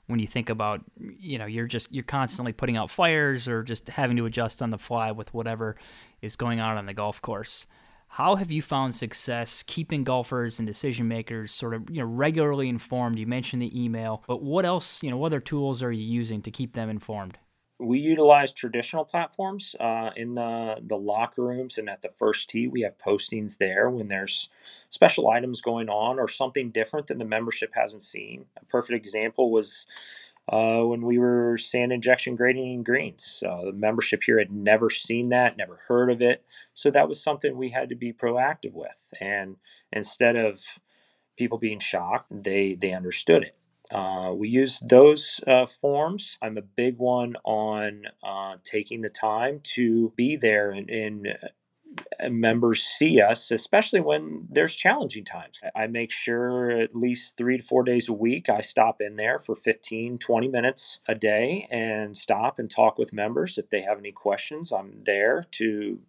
when 0.07 0.19
you 0.19 0.27
think 0.27 0.49
about 0.49 0.81
you 0.97 1.37
know 1.37 1.45
you're 1.45 1.67
just 1.67 1.91
you're 1.91 2.03
constantly 2.03 2.51
putting 2.51 2.77
out 2.77 2.89
fires 2.89 3.47
or 3.47 3.63
just 3.63 3.87
having 3.89 4.17
to 4.17 4.25
adjust 4.25 4.61
on 4.61 4.69
the 4.69 4.77
fly 4.77 5.11
with 5.11 5.33
whatever 5.33 5.75
is 6.21 6.35
going 6.35 6.59
on 6.59 6.77
on 6.77 6.85
the 6.85 6.93
golf 6.93 7.21
course 7.21 7.65
how 8.11 8.35
have 8.35 8.51
you 8.51 8.61
found 8.61 8.93
success 8.93 9.63
keeping 9.65 10.03
golfers 10.03 10.59
and 10.59 10.67
decision 10.67 11.07
makers 11.07 11.51
sort 11.51 11.73
of 11.73 11.89
you 11.89 11.99
know 11.99 12.05
regularly 12.05 12.67
informed 12.67 13.17
you 13.17 13.25
mentioned 13.25 13.61
the 13.61 13.83
email 13.83 14.23
but 14.27 14.41
what 14.41 14.65
else 14.65 15.01
you 15.01 15.09
know 15.09 15.17
what 15.17 15.27
other 15.27 15.39
tools 15.39 15.81
are 15.81 15.91
you 15.91 16.03
using 16.03 16.41
to 16.41 16.51
keep 16.51 16.73
them 16.73 16.89
informed 16.89 17.37
we 17.81 17.97
utilize 17.97 18.51
traditional 18.51 19.03
platforms 19.03 19.75
uh, 19.79 20.11
in 20.15 20.33
the, 20.33 20.77
the 20.83 20.97
locker 20.97 21.43
rooms 21.43 21.79
and 21.79 21.89
at 21.89 22.03
the 22.03 22.11
first 22.15 22.47
tee. 22.47 22.67
We 22.67 22.81
have 22.81 22.97
postings 22.99 23.57
there 23.57 23.89
when 23.89 24.07
there's 24.07 24.49
special 24.89 25.29
items 25.29 25.61
going 25.61 25.89
on 25.89 26.19
or 26.19 26.27
something 26.27 26.69
different 26.69 27.07
than 27.07 27.17
the 27.17 27.25
membership 27.25 27.71
hasn't 27.73 28.03
seen. 28.03 28.45
A 28.61 28.65
perfect 28.65 29.03
example 29.03 29.51
was 29.51 29.87
uh, 30.49 30.81
when 30.83 31.01
we 31.01 31.17
were 31.17 31.57
sand 31.57 31.91
injection 31.91 32.35
grading 32.35 32.73
in 32.73 32.83
greens. 32.83 33.43
Uh, 33.45 33.65
the 33.65 33.73
membership 33.73 34.23
here 34.23 34.39
had 34.39 34.51
never 34.51 34.89
seen 34.89 35.29
that, 35.29 35.57
never 35.57 35.77
heard 35.87 36.11
of 36.11 36.21
it. 36.21 36.43
So 36.73 36.91
that 36.91 37.07
was 37.07 37.21
something 37.21 37.55
we 37.57 37.69
had 37.69 37.89
to 37.89 37.95
be 37.95 38.13
proactive 38.13 38.73
with. 38.73 39.13
And 39.19 39.57
instead 39.91 40.35
of 40.35 40.61
people 41.37 41.57
being 41.57 41.79
shocked, 41.79 42.31
they, 42.31 42.75
they 42.75 42.93
understood 42.93 43.43
it. 43.43 43.55
Uh, 43.91 44.33
we 44.33 44.47
use 44.47 44.79
those 44.87 45.41
uh, 45.47 45.65
forms. 45.65 46.37
I'm 46.41 46.57
a 46.57 46.61
big 46.61 46.97
one 46.97 47.35
on 47.43 48.03
uh, 48.23 48.55
taking 48.63 49.01
the 49.01 49.09
time 49.09 49.59
to 49.75 50.13
be 50.15 50.37
there 50.37 50.71
and, 50.71 50.89
and 50.89 51.37
members 52.29 52.83
see 52.83 53.21
us, 53.21 53.51
especially 53.51 54.01
when 54.01 54.47
there's 54.49 54.75
challenging 54.75 55.23
times. 55.23 55.63
I 55.75 55.87
make 55.87 56.11
sure 56.11 56.71
at 56.71 56.95
least 56.95 57.37
three 57.37 57.57
to 57.57 57.63
four 57.63 57.83
days 57.83 58.09
a 58.09 58.13
week, 58.13 58.49
I 58.49 58.61
stop 58.61 59.01
in 59.01 59.15
there 59.15 59.39
for 59.39 59.55
15, 59.55 60.17
20 60.17 60.47
minutes 60.47 60.99
a 61.07 61.15
day 61.15 61.67
and 61.71 62.15
stop 62.15 62.59
and 62.59 62.69
talk 62.69 62.97
with 62.97 63.13
members. 63.13 63.57
If 63.57 63.69
they 63.69 63.81
have 63.81 63.97
any 63.97 64.11
questions, 64.11 64.71
I'm 64.71 65.03
there 65.05 65.43
to 65.53 65.99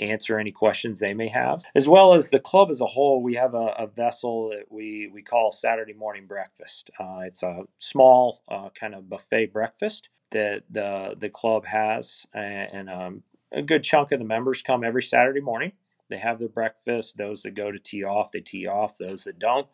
answer 0.00 0.38
any 0.38 0.50
questions 0.50 1.00
they 1.00 1.14
may 1.14 1.28
have, 1.28 1.64
as 1.74 1.88
well 1.88 2.14
as 2.14 2.30
the 2.30 2.40
club 2.40 2.70
as 2.70 2.80
a 2.80 2.86
whole. 2.86 3.22
We 3.22 3.34
have 3.34 3.54
a, 3.54 3.74
a 3.78 3.86
vessel 3.86 4.50
that 4.50 4.66
we 4.70 5.08
we 5.12 5.22
call 5.22 5.52
Saturday 5.52 5.92
morning 5.92 6.26
breakfast. 6.26 6.90
Uh, 6.98 7.20
it's 7.24 7.42
a 7.42 7.64
small 7.78 8.42
uh, 8.48 8.70
kind 8.70 8.94
of 8.94 9.08
buffet 9.08 9.52
breakfast 9.52 10.08
that 10.30 10.64
the 10.70 11.14
the 11.18 11.28
club 11.28 11.66
has, 11.66 12.26
and, 12.34 12.90
um, 12.90 13.22
a 13.52 13.62
good 13.62 13.82
chunk 13.84 14.12
of 14.12 14.18
the 14.18 14.24
members 14.24 14.62
come 14.62 14.84
every 14.84 15.02
Saturday 15.02 15.40
morning. 15.40 15.72
They 16.08 16.18
have 16.18 16.38
their 16.38 16.48
breakfast. 16.48 17.16
Those 17.16 17.42
that 17.42 17.54
go 17.54 17.70
to 17.72 17.78
tee 17.78 18.04
off, 18.04 18.32
they 18.32 18.40
tee 18.40 18.66
off. 18.66 18.98
Those 18.98 19.24
that 19.24 19.38
don't, 19.38 19.66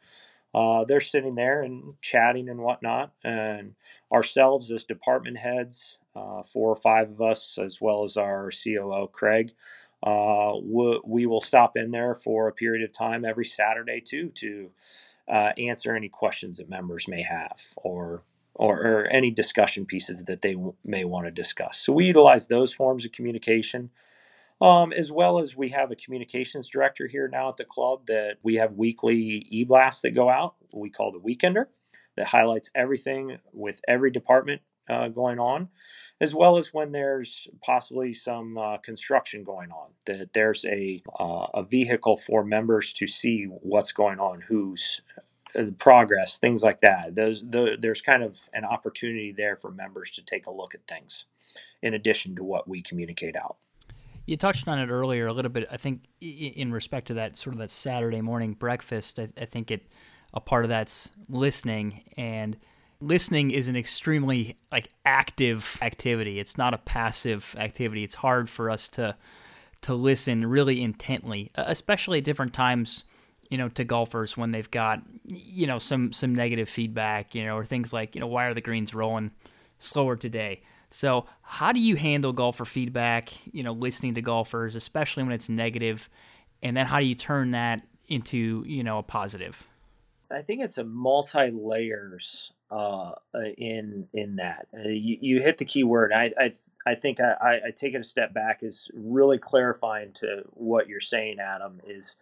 uh, 0.55 0.85
they're 0.85 1.01
sitting 1.01 1.35
there 1.35 1.63
and 1.63 1.95
chatting 2.01 2.49
and 2.49 2.61
whatnot. 2.61 3.13
And 3.25 3.75
ourselves 4.13 4.71
as 4.71 4.85
department 4.85 5.39
heads, 5.39 5.99
uh, 6.15 6.43
four 6.43 6.71
or 6.71 6.77
five 6.77 7.11
of 7.11 7.21
us, 7.21 7.59
as 7.59 7.81
well 7.81 8.05
as 8.05 8.17
our 8.17 8.51
COO 8.51 9.09
Craig, 9.13 9.53
uh, 10.03 10.53
we 10.63 11.27
will 11.27 11.41
stop 11.41 11.77
in 11.77 11.91
there 11.91 12.15
for 12.15 12.49
a 12.49 12.53
period 12.53 12.85
of 12.85 12.93
time 12.93 13.25
every 13.25 13.45
Saturday 13.45 14.01
too 14.01 14.29
to 14.31 14.71
uh, 15.29 15.53
answer 15.59 15.95
any 15.97 16.09
questions 16.09 16.59
that 16.59 16.69
members 16.69 17.09
may 17.09 17.23
have 17.23 17.61
or, 17.77 18.23
or, 18.59 18.79
or 18.81 19.07
any 19.07 19.31
discussion 19.31 19.87
pieces 19.87 20.25
that 20.25 20.43
they 20.43 20.55
w- 20.55 20.75
may 20.85 21.05
want 21.05 21.27
to 21.27 21.31
discuss. 21.31 21.79
So 21.79 21.93
we 21.93 22.07
utilize 22.07 22.49
those 22.49 22.75
forms 22.75 23.05
of 23.05 23.13
communication. 23.13 23.91
Um, 24.61 24.93
as 24.93 25.13
well 25.13 25.39
as 25.39 25.57
we 25.57 25.69
have 25.69 25.93
a 25.93 25.97
communications 25.97 26.69
director 26.69 27.07
here 27.07 27.29
now 27.29 27.49
at 27.49 27.59
the 27.59 27.65
club 27.65 28.07
that 28.07 28.39
we 28.43 28.57
have 28.57 28.73
weekly 28.73 29.47
e-blasts 29.51 30.03
that 30.03 30.17
go 30.17 30.29
out. 30.29 30.57
We 30.73 30.91
call 30.91 31.13
the 31.13 31.21
Weekender 31.21 31.67
that 32.17 32.27
highlights 32.27 32.69
everything 32.75 33.39
with 33.53 33.81
every 33.87 34.11
department 34.11 34.63
uh, 34.91 35.09
going 35.09 35.39
on, 35.39 35.69
as 36.21 36.35
well 36.35 36.59
as 36.59 36.75
when 36.75 36.91
there's 36.91 37.47
possibly 37.65 38.13
some 38.13 38.59
uh, 38.59 38.79
construction 38.79 39.45
going 39.45 39.71
on. 39.71 39.91
That 40.07 40.33
there's 40.33 40.65
a 40.65 41.03
uh, 41.21 41.47
a 41.55 41.63
vehicle 41.63 42.17
for 42.17 42.45
members 42.45 42.93
to 42.95 43.07
see 43.07 43.45
what's 43.45 43.93
going 43.93 44.19
on, 44.19 44.41
who's 44.41 45.03
Uh, 45.59 45.65
progress, 45.79 46.39
things 46.39 46.63
like 46.63 46.81
that. 46.83 47.15
Those 47.15 47.43
the, 47.43 47.77
there's 47.81 48.01
kind 48.01 48.23
of 48.23 48.39
an 48.53 48.65
opportunity 48.65 49.33
there 49.33 49.57
for 49.57 49.71
members 49.71 50.11
to 50.13 50.23
take 50.23 50.47
a 50.47 50.53
look 50.53 50.75
at 50.75 50.87
things, 50.87 51.25
in 51.83 51.95
addition 51.95 52.37
to 52.37 52.45
what 52.45 52.69
we 52.69 52.81
communicate 52.83 53.35
out. 53.37 53.57
You 54.27 54.37
touched 54.37 54.69
on 54.69 54.79
it 54.79 54.89
earlier 54.91 55.27
a 55.27 55.33
little 55.33 55.51
bit. 55.51 55.67
I 55.71 55.79
think 55.79 56.05
in 56.21 56.71
respect 56.71 57.09
to 57.09 57.15
that 57.15 57.39
sort 57.39 57.55
of 57.55 57.61
that 57.61 57.71
Saturday 57.71 58.21
morning 58.21 58.53
breakfast, 58.53 59.19
I, 59.19 59.29
I 59.41 59.47
think 59.47 59.71
it 59.71 59.87
a 60.35 60.41
part 60.41 60.65
of 60.65 60.69
that's 60.69 61.11
listening 61.29 62.03
and 62.17 62.57
listening 63.01 63.51
is 63.51 63.69
an 63.69 63.77
extremely 63.77 64.59
like 64.71 64.91
active 65.05 65.79
activity. 65.81 66.39
It's 66.39 66.59
not 66.59 66.75
a 66.75 66.79
passive 66.79 67.57
activity. 67.59 68.05
It's 68.05 68.17
hard 68.17 68.51
for 68.51 68.71
us 68.71 68.89
to 68.91 69.17
to 69.81 69.95
listen 69.95 70.45
really 70.45 70.83
intently, 70.83 71.51
especially 71.55 72.19
at 72.19 72.25
different 72.25 72.53
times, 72.53 73.05
you 73.49 73.59
know, 73.59 73.69
to 73.71 73.85
golfers 73.85 74.37
when 74.37 74.51
they've 74.51 74.71
got 74.71 75.03
you 75.25 75.67
know 75.67 75.79
some 75.79 76.13
some 76.13 76.35
negative 76.35 76.69
feedback, 76.69 77.35
you 77.35 77.45
know, 77.45 77.57
or 77.57 77.65
things 77.65 77.93
like, 77.93 78.15
you 78.15 78.21
know, 78.21 78.27
why 78.27 78.47
are 78.47 78.55
the 78.55 78.61
greens 78.61 78.95
rolling 78.95 79.31
slower 79.79 80.17
today? 80.17 80.63
So, 80.91 81.27
how 81.43 81.73
do 81.73 81.81
you 81.81 81.97
handle 81.97 82.33
golfer 82.33 82.65
feedback, 82.65 83.31
you 83.53 83.63
know, 83.63 83.73
listening 83.73 84.15
to 84.15 84.23
golfers, 84.23 84.75
especially 84.75 85.23
when 85.23 85.33
it's 85.33 85.49
negative, 85.49 86.09
and 86.63 86.77
then 86.77 86.87
how 86.87 87.01
do 87.01 87.07
you 87.07 87.15
turn 87.15 87.51
that 87.51 87.83
into, 88.09 88.65
you 88.67 88.83
know, 88.83 88.99
a 88.99 89.03
positive? 89.03 89.67
I 90.31 90.43
think 90.43 90.63
it's 90.63 90.79
a 90.79 90.85
multi 90.85 91.51
layers 91.51 92.53
uh, 92.71 93.13
in 93.57 94.09
in 94.13 94.37
that. 94.37 94.69
Uh, 94.75 94.89
you, 94.89 95.19
you 95.21 95.43
hit 95.43 95.59
the 95.59 95.65
key 95.65 95.85
word. 95.85 96.13
I 96.13 96.33
I, 96.39 96.53
I 96.87 96.95
think 96.95 97.21
I, 97.21 97.61
I 97.67 97.71
take 97.75 97.95
it 97.95 98.01
a 98.01 98.05
step 98.05 98.33
back 98.33 98.63
is 98.63 98.91
really 98.95 99.39
clarifying 99.39 100.13
to 100.15 100.45
what 100.53 100.89
you're 100.89 101.01
saying, 101.01 101.39
Adam. 101.39 101.81
Is 101.87 102.17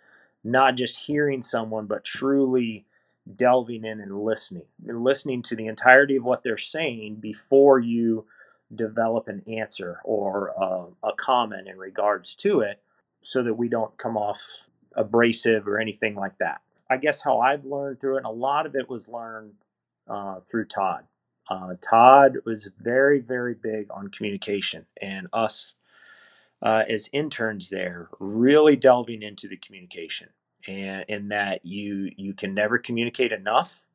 not 0.47 0.77
just 0.77 0.99
hearing 0.99 1.43
someone, 1.43 1.87
but 1.87 2.05
truly 2.05 2.87
delving 3.37 3.85
in 3.85 4.01
and 4.01 4.21
listening 4.23 4.67
and 4.89 5.05
listening 5.05 5.43
to 5.43 5.57
the 5.57 5.69
entirety 5.69 6.17
of 6.17 6.25
what 6.25 6.45
they're 6.45 6.59
saying 6.59 7.17
before 7.17 7.81
you 7.81 8.27
develop 8.75 9.29
an 9.29 9.43
answer 9.49 10.01
or 10.05 10.53
uh, 10.63 11.09
a 11.09 11.15
comment 11.15 11.69
in 11.69 11.79
regards 11.79 12.37
to 12.37 12.61
it, 12.63 12.81
so 13.23 13.43
that 13.45 13.55
we 13.55 13.69
don't 13.69 13.97
come 13.99 14.17
off 14.19 14.69
abrasive 14.97 15.69
or 15.69 15.81
anything 15.81 16.17
like 16.17 16.39
that. 16.39 16.63
I 16.91 16.99
guess 16.99 17.23
how 17.23 17.41
I've 17.41 17.67
learned 17.67 18.01
through 18.01 18.17
it, 18.17 18.19
and 18.19 18.27
a 18.27 18.31
lot 18.31 18.67
of 18.67 18.77
it 18.77 18.91
was 18.91 19.09
learned 19.09 19.55
uh, 20.09 20.41
through 20.51 20.67
Todd. 20.67 21.05
Uh, 21.51 21.75
Todd 21.81 22.39
was 22.47 22.71
very, 22.81 23.21
very 23.21 23.55
big 23.55 23.89
on 23.93 24.09
communication, 24.11 24.87
and 25.03 25.29
us 25.33 25.76
uh, 26.63 26.85
as 26.89 27.09
interns 27.13 27.71
there 27.71 28.09
really 28.19 28.77
delving 28.77 29.23
into 29.23 29.49
the 29.49 29.57
communication, 29.57 30.29
and 30.67 31.05
in 31.09 31.29
that 31.29 31.65
you 31.65 32.11
you 32.17 32.35
can 32.35 32.55
never 32.55 32.79
communicate 32.79 33.33
enough, 33.33 33.87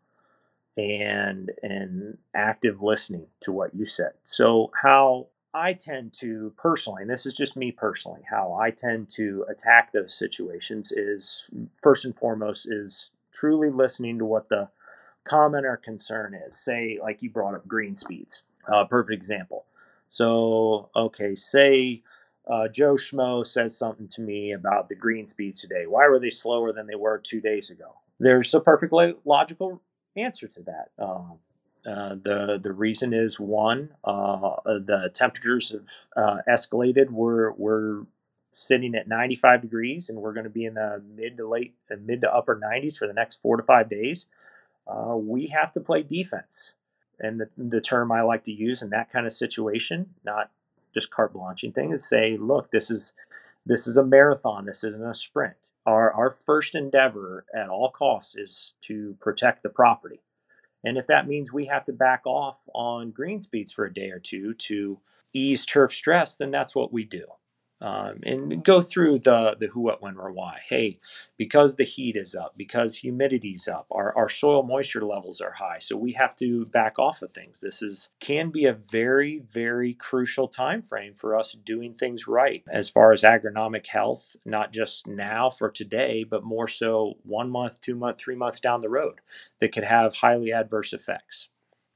and 0.77 1.51
and 1.63 2.17
active 2.35 2.81
listening 2.81 3.27
to 3.41 3.51
what 3.51 3.73
you 3.75 3.85
said. 3.85 4.11
So 4.23 4.71
how 4.81 5.27
I 5.53 5.73
tend 5.73 6.13
to 6.19 6.53
personally, 6.57 7.01
and 7.01 7.11
this 7.11 7.25
is 7.25 7.33
just 7.33 7.57
me 7.57 7.71
personally, 7.71 8.21
how 8.29 8.53
I 8.53 8.71
tend 8.71 9.09
to 9.11 9.45
attack 9.49 9.91
those 9.91 10.17
situations 10.17 10.91
is 10.91 11.49
first 11.81 12.05
and 12.05 12.17
foremost 12.17 12.71
is 12.71 13.11
truly 13.33 13.69
listening 13.69 14.17
to 14.19 14.25
what 14.25 14.49
the 14.49 14.69
comment 15.23 15.65
or 15.65 15.77
concern 15.77 16.33
is. 16.47 16.57
Say, 16.57 16.99
like 17.01 17.21
you 17.21 17.29
brought 17.29 17.55
up 17.55 17.67
green 17.67 17.95
speeds, 17.95 18.43
uh, 18.67 18.85
perfect 18.85 19.13
example. 19.13 19.65
So, 20.09 20.89
okay, 20.95 21.35
say 21.35 22.03
uh, 22.47 22.67
Joe 22.67 22.95
Schmo 22.95 23.45
says 23.45 23.77
something 23.77 24.07
to 24.09 24.21
me 24.21 24.51
about 24.51 24.89
the 24.89 24.95
green 24.95 25.27
speeds 25.27 25.61
today. 25.61 25.85
Why 25.87 26.07
were 26.07 26.19
they 26.19 26.29
slower 26.29 26.71
than 26.73 26.87
they 26.87 26.95
were 26.95 27.17
two 27.17 27.41
days 27.41 27.69
ago? 27.69 27.97
There's 28.19 28.53
a 28.53 28.59
perfectly 28.59 29.15
logical 29.25 29.81
answer 30.15 30.47
to 30.47 30.61
that. 30.63 30.91
Um, 30.99 31.39
uh, 31.85 32.15
the 32.21 32.59
the 32.61 32.73
reason 32.73 33.13
is 33.13 33.39
one, 33.39 33.89
uh, 34.03 34.55
the 34.65 35.09
temperatures 35.13 35.71
have 35.71 35.87
uh, 36.15 36.37
escalated. 36.47 37.09
We're 37.09 37.51
we're 37.53 38.03
sitting 38.53 38.93
at 38.95 39.07
95 39.07 39.61
degrees, 39.61 40.09
and 40.09 40.19
we're 40.19 40.33
going 40.33 40.43
to 40.43 40.49
be 40.49 40.65
in 40.65 40.75
the 40.75 41.01
mid 41.15 41.37
to 41.37 41.47
late 41.47 41.73
uh, 41.91 41.95
mid 41.99 42.21
to 42.21 42.31
upper 42.31 42.55
90s 42.55 42.97
for 42.97 43.07
the 43.07 43.13
next 43.13 43.41
four 43.41 43.57
to 43.57 43.63
five 43.63 43.89
days 43.89 44.27
uh, 44.87 45.15
we 45.15 45.47
have 45.47 45.71
to 45.73 45.79
play 45.79 46.03
defense. 46.03 46.75
And 47.19 47.39
the, 47.39 47.49
the 47.57 47.81
term 47.81 48.11
I 48.11 48.21
like 48.21 48.43
to 48.45 48.51
use 48.51 48.81
in 48.81 48.89
that 48.89 49.11
kind 49.11 49.25
of 49.25 49.33
situation, 49.33 50.15
not 50.23 50.51
just 50.93 51.11
carte 51.11 51.33
blanching 51.33 51.71
thing, 51.71 51.91
is 51.91 52.07
say, 52.07 52.37
look, 52.37 52.71
this 52.71 52.91
is 52.91 53.13
this 53.65 53.87
is 53.87 53.97
a 53.97 54.05
marathon. 54.05 54.65
This 54.65 54.83
isn't 54.83 55.03
a 55.03 55.13
sprint. 55.13 55.55
Our 55.85 56.11
our 56.13 56.29
first 56.29 56.75
endeavor 56.75 57.45
at 57.55 57.69
all 57.69 57.91
costs 57.91 58.35
is 58.35 58.73
to 58.81 59.15
protect 59.19 59.63
the 59.63 59.69
property. 59.69 60.21
And 60.83 60.97
if 60.97 61.07
that 61.07 61.27
means 61.27 61.53
we 61.53 61.65
have 61.65 61.85
to 61.85 61.93
back 61.93 62.23
off 62.25 62.59
on 62.73 63.11
green 63.11 63.41
speeds 63.41 63.71
for 63.71 63.85
a 63.85 63.93
day 63.93 64.09
or 64.09 64.19
two 64.19 64.53
to 64.55 64.99
ease 65.33 65.65
turf 65.65 65.93
stress, 65.93 66.37
then 66.37 66.51
that's 66.51 66.75
what 66.75 66.91
we 66.91 67.03
do. 67.03 67.25
Um, 67.81 68.19
and 68.23 68.63
go 68.63 68.81
through 68.81 69.19
the 69.19 69.57
the 69.59 69.67
who, 69.67 69.81
what, 69.81 70.01
when, 70.01 70.17
or 70.17 70.31
why. 70.31 70.59
Hey, 70.67 70.99
because 71.37 71.75
the 71.75 71.83
heat 71.85 72.17
is 72.17 72.35
up, 72.35 72.53
because 72.57 72.97
humidity's 72.97 73.67
up, 73.67 73.87
our, 73.91 74.15
our 74.17 74.29
soil 74.29 74.63
moisture 74.63 75.05
levels 75.05 75.41
are 75.41 75.53
high, 75.53 75.79
so 75.79 75.97
we 75.97 76.13
have 76.13 76.35
to 76.37 76.65
back 76.67 76.99
off 76.99 77.21
of 77.21 77.31
things. 77.33 77.61
This 77.61 77.81
is 77.81 78.11
can 78.19 78.51
be 78.51 78.65
a 78.65 78.73
very 78.73 79.39
very 79.49 79.93
crucial 79.95 80.47
time 80.47 80.81
frame 80.83 81.15
for 81.15 81.37
us 81.37 81.53
doing 81.65 81.93
things 81.93 82.27
right 82.27 82.63
as 82.69 82.89
far 82.89 83.11
as 83.11 83.23
agronomic 83.23 83.87
health, 83.87 84.35
not 84.45 84.73
just 84.73 85.07
now 85.07 85.49
for 85.49 85.69
today, 85.71 86.23
but 86.23 86.43
more 86.43 86.67
so 86.67 87.15
one 87.23 87.49
month, 87.51 87.81
two 87.81 87.95
month, 87.95 88.19
three 88.19 88.35
months 88.35 88.59
down 88.61 88.81
the 88.81 88.89
road 88.89 89.19
that 89.59 89.71
could 89.73 89.85
have 89.85 90.15
highly 90.15 90.53
adverse 90.53 90.93
effects 90.93 91.49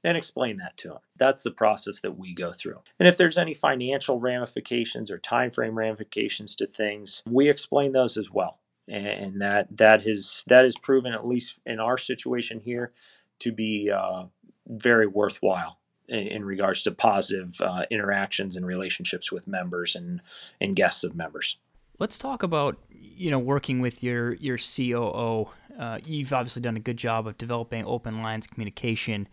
and 0.06 0.16
explain 0.16 0.56
that 0.58 0.76
to 0.76 0.88
them. 0.88 0.98
That's 1.16 1.42
the 1.42 1.50
process 1.50 2.00
that 2.00 2.16
we 2.16 2.32
go 2.32 2.52
through. 2.52 2.78
And 3.00 3.08
if 3.08 3.16
there's 3.16 3.36
any 3.36 3.52
financial 3.52 4.20
ramifications 4.20 5.10
or 5.10 5.18
time 5.18 5.50
frame 5.50 5.76
ramifications 5.76 6.54
to 6.56 6.66
things, 6.66 7.24
we 7.28 7.48
explain 7.48 7.90
those 7.90 8.16
as 8.16 8.30
well. 8.30 8.60
And 8.86 9.42
that 9.42 9.76
that 9.78 10.04
has 10.04 10.44
that 10.46 10.64
is 10.64 10.78
proven 10.78 11.12
at 11.12 11.26
least 11.26 11.58
in 11.66 11.80
our 11.80 11.98
situation 11.98 12.60
here 12.60 12.92
to 13.40 13.50
be 13.50 13.90
uh, 13.90 14.26
very 14.68 15.08
worthwhile 15.08 15.80
in, 16.08 16.28
in, 16.28 16.44
regards 16.44 16.84
to 16.84 16.92
positive 16.92 17.60
uh, 17.60 17.84
interactions 17.90 18.54
and 18.54 18.64
relationships 18.64 19.32
with 19.32 19.48
members 19.48 19.96
and 19.96 20.20
and 20.60 20.76
guests 20.76 21.02
of 21.02 21.16
members. 21.16 21.58
Let's 21.98 22.16
talk 22.16 22.44
about 22.44 22.78
you 22.90 23.32
know 23.32 23.40
working 23.40 23.80
with 23.80 24.04
your 24.04 24.34
your 24.34 24.56
COO. 24.56 25.48
Uh, 25.76 25.98
you've 26.04 26.32
obviously 26.32 26.62
done 26.62 26.76
a 26.76 26.80
good 26.80 26.96
job 26.96 27.26
of 27.26 27.36
developing 27.38 27.84
open 27.84 28.22
lines 28.22 28.46
of 28.46 28.52
communication 28.52 29.26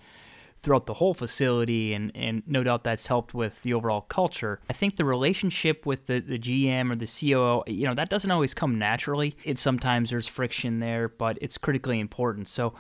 throughout 0.63 0.86
the 0.86 0.96
whole 0.96 1.13
facility, 1.13 1.93
and, 1.93 2.12
and 2.15 2.41
no 2.48 2.63
doubt 2.63 2.84
that's 2.84 3.08
helped 3.08 3.34
with 3.34 3.62
the 3.62 3.74
overall 3.74 4.01
culture. 4.01 4.62
I 4.70 4.74
think 4.74 4.96
the 4.96 5.05
relationship 5.05 5.86
with 5.86 6.08
the, 6.08 6.20
the 6.20 6.39
GM 6.39 6.91
or 6.91 6.96
the 6.96 7.05
COO, 7.05 7.63
you 7.67 7.86
know, 7.86 7.93
that 7.93 8.10
doesn't 8.10 8.32
always 8.32 8.53
come 8.53 8.79
naturally. 8.79 9.36
It 9.43 9.60
sometimes 9.60 10.10
there's 10.10 10.27
friction 10.27 10.79
there, 10.79 11.10
but 11.10 11.38
it's 11.41 11.58
critically 11.58 12.00
important. 12.00 12.48
So, 12.48 12.74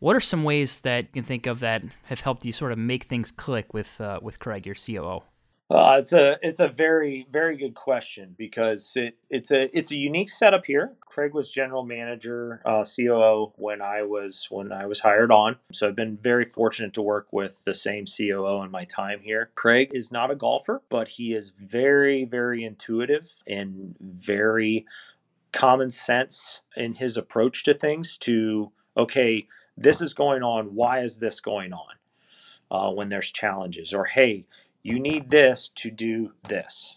what 0.00 0.14
are 0.14 0.20
some 0.20 0.44
ways 0.44 0.80
that 0.80 1.04
you 1.04 1.10
can 1.14 1.24
think 1.24 1.46
of 1.46 1.60
that 1.60 1.82
have 2.04 2.20
helped 2.20 2.44
you 2.44 2.52
sort 2.52 2.70
of 2.70 2.78
make 2.78 3.04
things 3.04 3.32
click 3.32 3.72
with 3.72 4.00
uh, 4.00 4.20
with 4.22 4.38
Craig, 4.38 4.66
your 4.66 4.76
COO? 4.76 5.22
Uh, 5.70 5.96
it's 5.98 6.14
a 6.14 6.38
it's 6.40 6.60
a 6.60 6.68
very 6.68 7.26
very 7.30 7.54
good 7.54 7.74
question 7.74 8.34
because 8.38 8.94
it 8.96 9.18
it's 9.28 9.50
a 9.50 9.64
it's 9.76 9.90
a 9.90 9.98
unique 9.98 10.30
setup 10.30 10.64
here. 10.64 10.94
Craig 11.00 11.34
was 11.34 11.50
general 11.50 11.84
manager, 11.84 12.62
uh, 12.64 12.84
COO 12.84 13.52
when 13.56 13.82
I 13.82 14.02
was 14.02 14.46
when 14.50 14.72
I 14.72 14.86
was 14.86 15.00
hired 15.00 15.30
on. 15.30 15.56
So 15.72 15.86
I've 15.86 15.96
been 15.96 16.16
very 16.16 16.46
fortunate 16.46 16.94
to 16.94 17.02
work 17.02 17.26
with 17.32 17.64
the 17.64 17.74
same 17.74 18.06
COO 18.06 18.62
in 18.62 18.70
my 18.70 18.84
time 18.84 19.20
here. 19.20 19.50
Craig 19.56 19.90
is 19.92 20.10
not 20.10 20.30
a 20.30 20.34
golfer, 20.34 20.82
but 20.88 21.08
he 21.08 21.34
is 21.34 21.50
very 21.50 22.24
very 22.24 22.64
intuitive 22.64 23.34
and 23.46 23.94
very 24.00 24.86
common 25.52 25.90
sense 25.90 26.62
in 26.78 26.94
his 26.94 27.18
approach 27.18 27.62
to 27.64 27.74
things. 27.74 28.16
To 28.18 28.72
okay, 28.96 29.46
this 29.76 30.00
is 30.00 30.14
going 30.14 30.42
on. 30.42 30.74
Why 30.74 31.00
is 31.00 31.18
this 31.18 31.40
going 31.40 31.74
on? 31.74 31.94
Uh, 32.70 32.90
when 32.90 33.08
there's 33.08 33.30
challenges, 33.30 33.94
or 33.94 34.04
hey, 34.04 34.46
you 34.88 34.98
need 34.98 35.28
this 35.28 35.70
to 35.76 35.90
do 35.90 36.32
this. 36.48 36.96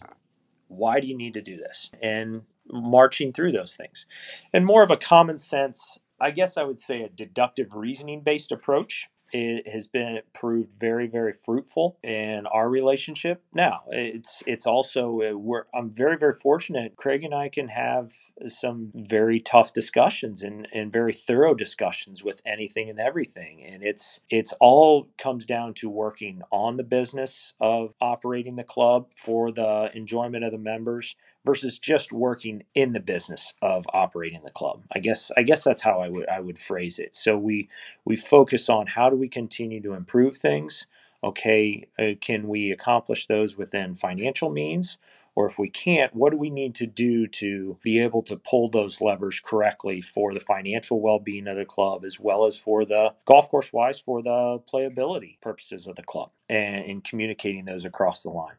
Why 0.68 1.00
do 1.00 1.06
you 1.06 1.16
need 1.16 1.34
to 1.34 1.42
do 1.42 1.56
this? 1.56 1.90
And 2.02 2.42
marching 2.70 3.32
through 3.32 3.52
those 3.52 3.76
things. 3.76 4.06
And 4.52 4.64
more 4.64 4.82
of 4.82 4.90
a 4.90 4.96
common 4.96 5.36
sense, 5.36 5.98
I 6.18 6.30
guess 6.30 6.56
I 6.56 6.62
would 6.62 6.78
say 6.78 7.02
a 7.02 7.08
deductive 7.08 7.74
reasoning 7.74 8.22
based 8.22 8.52
approach 8.52 9.08
it 9.32 9.68
has 9.68 9.86
been 9.88 10.20
proved 10.34 10.74
very 10.78 11.06
very 11.08 11.32
fruitful 11.32 11.98
in 12.02 12.46
our 12.46 12.68
relationship 12.70 13.42
now. 13.54 13.82
It's 13.90 14.42
it's 14.46 14.66
also 14.66 15.20
uh, 15.22 15.38
we're 15.38 15.64
i'm 15.74 15.90
very 15.92 16.16
very 16.18 16.34
fortunate. 16.34 16.96
Craig 16.96 17.24
and 17.24 17.34
i 17.34 17.48
can 17.48 17.68
have 17.68 18.10
some 18.48 18.92
very 18.94 19.40
tough 19.40 19.72
discussions 19.72 20.42
and, 20.42 20.66
and 20.74 20.92
very 20.92 21.12
thorough 21.12 21.54
discussions 21.54 22.24
with 22.24 22.42
anything 22.46 22.90
and 22.90 23.00
everything. 23.00 23.64
And 23.64 23.82
it's 23.82 24.20
it's 24.30 24.52
all 24.60 25.08
comes 25.18 25.46
down 25.46 25.74
to 25.74 25.88
working 25.90 26.42
on 26.52 26.76
the 26.76 26.84
business 26.84 27.54
of 27.60 27.94
operating 28.00 28.56
the 28.56 28.64
club 28.64 29.08
for 29.16 29.52
the 29.52 29.90
enjoyment 29.94 30.44
of 30.44 30.52
the 30.52 30.58
members 30.58 31.16
versus 31.44 31.78
just 31.78 32.12
working 32.12 32.64
in 32.74 32.92
the 32.92 33.00
business 33.00 33.54
of 33.62 33.86
operating 33.92 34.42
the 34.44 34.50
club. 34.50 34.82
I 34.94 35.00
guess 35.00 35.30
I 35.36 35.42
guess 35.42 35.64
that's 35.64 35.82
how 35.82 36.00
I 36.00 36.08
would 36.08 36.28
I 36.28 36.40
would 36.40 36.58
phrase 36.58 36.98
it. 36.98 37.14
So 37.14 37.38
we 37.38 37.68
we 38.04 38.16
focus 38.16 38.68
on 38.68 38.86
how 38.88 39.10
do 39.10 39.16
we 39.16 39.28
continue 39.28 39.82
to 39.82 39.94
improve 39.94 40.36
things. 40.36 40.86
Okay, 41.24 41.86
uh, 42.00 42.12
can 42.20 42.48
we 42.48 42.72
accomplish 42.72 43.28
those 43.28 43.56
within 43.56 43.94
financial 43.94 44.50
means? 44.50 44.98
Or 45.36 45.46
if 45.46 45.58
we 45.58 45.70
can't, 45.70 46.14
what 46.14 46.32
do 46.32 46.38
we 46.38 46.50
need 46.50 46.74
to 46.76 46.86
do 46.86 47.26
to 47.28 47.78
be 47.82 48.00
able 48.00 48.22
to 48.24 48.36
pull 48.36 48.68
those 48.70 49.00
levers 49.00 49.40
correctly 49.40 50.00
for 50.02 50.34
the 50.34 50.40
financial 50.40 51.00
well 51.00 51.20
being 51.20 51.48
of 51.48 51.56
the 51.56 51.64
club, 51.64 52.04
as 52.04 52.20
well 52.20 52.46
as 52.46 52.58
for 52.58 52.84
the 52.84 53.14
golf 53.26 53.50
course 53.50 53.72
wise, 53.72 54.00
for 54.00 54.22
the 54.22 54.60
playability 54.72 55.40
purposes 55.40 55.86
of 55.86 55.96
the 55.96 56.02
club, 56.04 56.30
and, 56.50 56.84
and 56.86 57.04
communicating 57.04 57.66
those 57.66 57.84
across 57.86 58.24
the 58.24 58.30
line? 58.30 58.56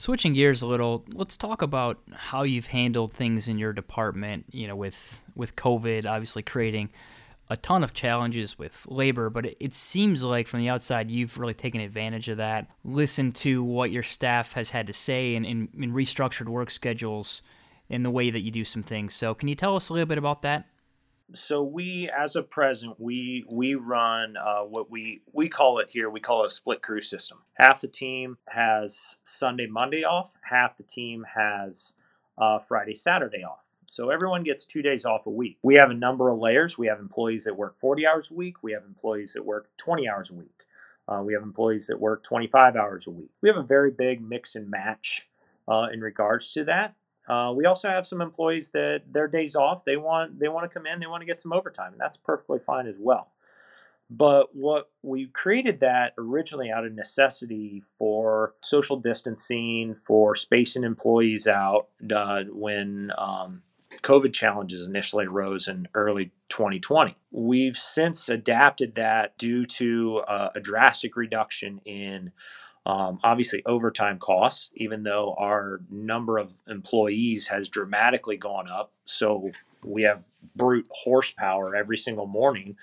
Switching 0.00 0.32
gears 0.32 0.62
a 0.62 0.66
little, 0.66 1.04
let's 1.12 1.36
talk 1.36 1.60
about 1.60 1.98
how 2.10 2.42
you've 2.42 2.68
handled 2.68 3.12
things 3.12 3.48
in 3.48 3.58
your 3.58 3.74
department. 3.74 4.46
You 4.50 4.66
know, 4.66 4.74
with 4.74 5.22
with 5.36 5.56
COVID, 5.56 6.06
obviously 6.06 6.42
creating 6.42 6.88
a 7.50 7.58
ton 7.58 7.84
of 7.84 7.92
challenges 7.92 8.58
with 8.58 8.86
labor, 8.88 9.28
but 9.28 9.44
it, 9.44 9.58
it 9.60 9.74
seems 9.74 10.22
like 10.22 10.48
from 10.48 10.60
the 10.60 10.70
outside 10.70 11.10
you've 11.10 11.36
really 11.36 11.52
taken 11.52 11.82
advantage 11.82 12.30
of 12.30 12.38
that. 12.38 12.66
Listen 12.82 13.30
to 13.32 13.62
what 13.62 13.90
your 13.90 14.02
staff 14.02 14.54
has 14.54 14.70
had 14.70 14.86
to 14.86 14.94
say 14.94 15.34
and, 15.34 15.44
and, 15.44 15.68
and 15.78 15.92
restructured 15.92 16.48
work 16.48 16.70
schedules 16.70 17.42
in 17.90 18.02
the 18.02 18.10
way 18.10 18.30
that 18.30 18.40
you 18.40 18.50
do 18.50 18.64
some 18.64 18.82
things. 18.82 19.12
So, 19.12 19.34
can 19.34 19.48
you 19.48 19.54
tell 19.54 19.76
us 19.76 19.90
a 19.90 19.92
little 19.92 20.08
bit 20.08 20.16
about 20.16 20.40
that? 20.40 20.64
So 21.34 21.62
we 21.62 22.10
as 22.16 22.36
a 22.36 22.42
present 22.42 22.98
we 22.98 23.44
we 23.48 23.74
run 23.74 24.36
uh, 24.36 24.62
what 24.62 24.90
we 24.90 25.22
we 25.32 25.48
call 25.48 25.78
it 25.78 25.88
here 25.90 26.10
we 26.10 26.20
call 26.20 26.44
it 26.44 26.48
a 26.48 26.50
split 26.50 26.82
crew 26.82 27.00
system. 27.00 27.38
Half 27.54 27.82
the 27.82 27.88
team 27.88 28.38
has 28.48 29.16
sunday 29.24 29.66
monday 29.66 30.04
off 30.04 30.34
half 30.42 30.76
the 30.76 30.82
team 30.82 31.24
has 31.34 31.94
uh, 32.38 32.58
friday 32.58 32.94
saturday 32.94 33.44
off. 33.44 33.68
So 33.86 34.10
everyone 34.10 34.44
gets 34.44 34.64
two 34.64 34.82
days 34.82 35.04
off 35.04 35.26
a 35.26 35.30
week. 35.30 35.58
We 35.62 35.74
have 35.74 35.90
a 35.90 35.94
number 35.94 36.30
of 36.30 36.38
layers. 36.38 36.78
We 36.78 36.86
have 36.86 37.00
employees 37.00 37.44
that 37.44 37.56
work 37.56 37.78
40 37.80 38.06
hours 38.06 38.30
a 38.30 38.34
week. 38.34 38.62
We 38.62 38.72
have 38.72 38.84
employees 38.84 39.32
that 39.32 39.44
work 39.44 39.68
20 39.78 40.08
hours 40.08 40.30
a 40.30 40.34
week. 40.34 40.62
Uh, 41.08 41.22
we 41.24 41.34
have 41.34 41.42
employees 41.42 41.88
that 41.88 41.98
work 42.00 42.22
25 42.22 42.76
hours 42.76 43.08
a 43.08 43.10
week. 43.10 43.30
We 43.42 43.48
have 43.48 43.58
a 43.58 43.64
very 43.64 43.90
big 43.90 44.22
mix 44.22 44.54
and 44.54 44.70
match 44.70 45.28
uh, 45.66 45.88
in 45.92 46.00
regards 46.00 46.52
to 46.52 46.64
that 46.64 46.94
uh, 47.30 47.52
we 47.52 47.64
also 47.64 47.88
have 47.88 48.04
some 48.04 48.20
employees 48.20 48.70
that 48.70 49.02
their 49.08 49.28
days 49.28 49.54
off 49.54 49.84
they 49.84 49.96
want 49.96 50.40
they 50.40 50.48
want 50.48 50.68
to 50.68 50.74
come 50.74 50.84
in 50.84 50.98
they 50.98 51.06
want 51.06 51.20
to 51.20 51.26
get 51.26 51.40
some 51.40 51.52
overtime 51.52 51.92
and 51.92 52.00
that's 52.00 52.16
perfectly 52.16 52.58
fine 52.58 52.88
as 52.88 52.96
well. 52.98 53.30
But 54.12 54.48
what 54.56 54.90
we 55.02 55.26
created 55.26 55.78
that 55.78 56.14
originally 56.18 56.72
out 56.72 56.84
of 56.84 56.92
necessity 56.92 57.80
for 57.96 58.54
social 58.60 58.96
distancing 58.96 59.94
for 59.94 60.34
spacing 60.34 60.82
employees 60.82 61.46
out 61.46 61.86
uh, 62.12 62.42
when 62.50 63.12
um, 63.16 63.62
covid 64.02 64.32
challenges 64.32 64.86
initially 64.86 65.26
arose 65.26 65.68
in 65.68 65.88
early 65.94 66.32
2020 66.48 67.16
we've 67.32 67.76
since 67.76 68.28
adapted 68.28 68.94
that 68.94 69.36
due 69.36 69.64
to 69.64 70.22
uh, 70.28 70.50
a 70.54 70.60
drastic 70.60 71.16
reduction 71.16 71.80
in 71.84 72.30
um, 72.86 73.20
obviously, 73.22 73.62
overtime 73.66 74.18
costs, 74.18 74.70
even 74.74 75.02
though 75.02 75.34
our 75.38 75.80
number 75.90 76.38
of 76.38 76.54
employees 76.66 77.48
has 77.48 77.68
dramatically 77.68 78.36
gone 78.36 78.68
up. 78.68 78.92
So 79.04 79.50
we 79.84 80.02
have 80.02 80.28
brute 80.56 80.86
horsepower 80.90 81.76
every 81.76 81.96
single 81.96 82.26
morning 82.26 82.76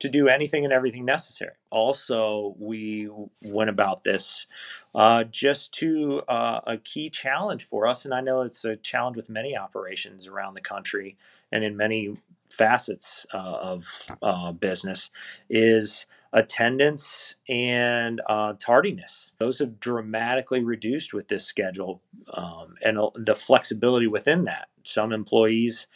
to 0.00 0.08
do 0.08 0.28
anything 0.28 0.64
and 0.64 0.72
everything 0.72 1.04
necessary. 1.04 1.52
Also, 1.70 2.54
we 2.58 3.08
went 3.44 3.70
about 3.70 4.02
this 4.02 4.46
uh, 4.94 5.24
just 5.24 5.72
to 5.74 6.22
uh, 6.28 6.60
a 6.66 6.76
key 6.78 7.10
challenge 7.10 7.64
for 7.64 7.86
us, 7.86 8.04
and 8.04 8.14
I 8.14 8.20
know 8.20 8.42
it's 8.42 8.64
a 8.64 8.76
challenge 8.76 9.16
with 9.16 9.28
many 9.28 9.56
operations 9.56 10.26
around 10.26 10.54
the 10.54 10.62
country 10.62 11.16
and 11.52 11.62
in 11.62 11.76
many 11.76 12.16
facets 12.50 13.26
uh, 13.32 13.58
of 13.62 14.10
uh, 14.22 14.52
business, 14.52 15.10
is 15.48 16.06
attendance 16.32 17.36
and 17.48 18.20
uh, 18.28 18.54
tardiness. 18.58 19.32
Those 19.38 19.58
have 19.58 19.80
dramatically 19.80 20.62
reduced 20.62 21.12
with 21.12 21.28
this 21.28 21.44
schedule 21.44 22.02
um, 22.34 22.74
and 22.84 22.98
uh, 22.98 23.10
the 23.14 23.34
flexibility 23.34 24.06
within 24.06 24.44
that. 24.44 24.68
Some 24.84 25.12
employees 25.12 25.88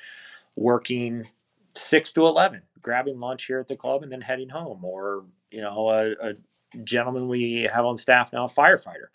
working 0.56 1.26
six 1.76 2.12
to 2.12 2.26
11, 2.26 2.62
grabbing 2.82 3.20
lunch 3.20 3.44
here 3.46 3.60
at 3.60 3.68
the 3.68 3.76
club 3.76 4.02
and 4.02 4.10
then 4.10 4.20
heading 4.20 4.48
home, 4.48 4.84
or, 4.84 5.24
you 5.50 5.60
know, 5.60 5.88
a, 5.88 6.12
a 6.30 6.34
gentleman 6.82 7.28
we 7.28 7.68
have 7.72 7.84
on 7.84 7.96
staff 7.96 8.32
now, 8.32 8.44
a 8.44 8.48
firefighter. 8.48 9.08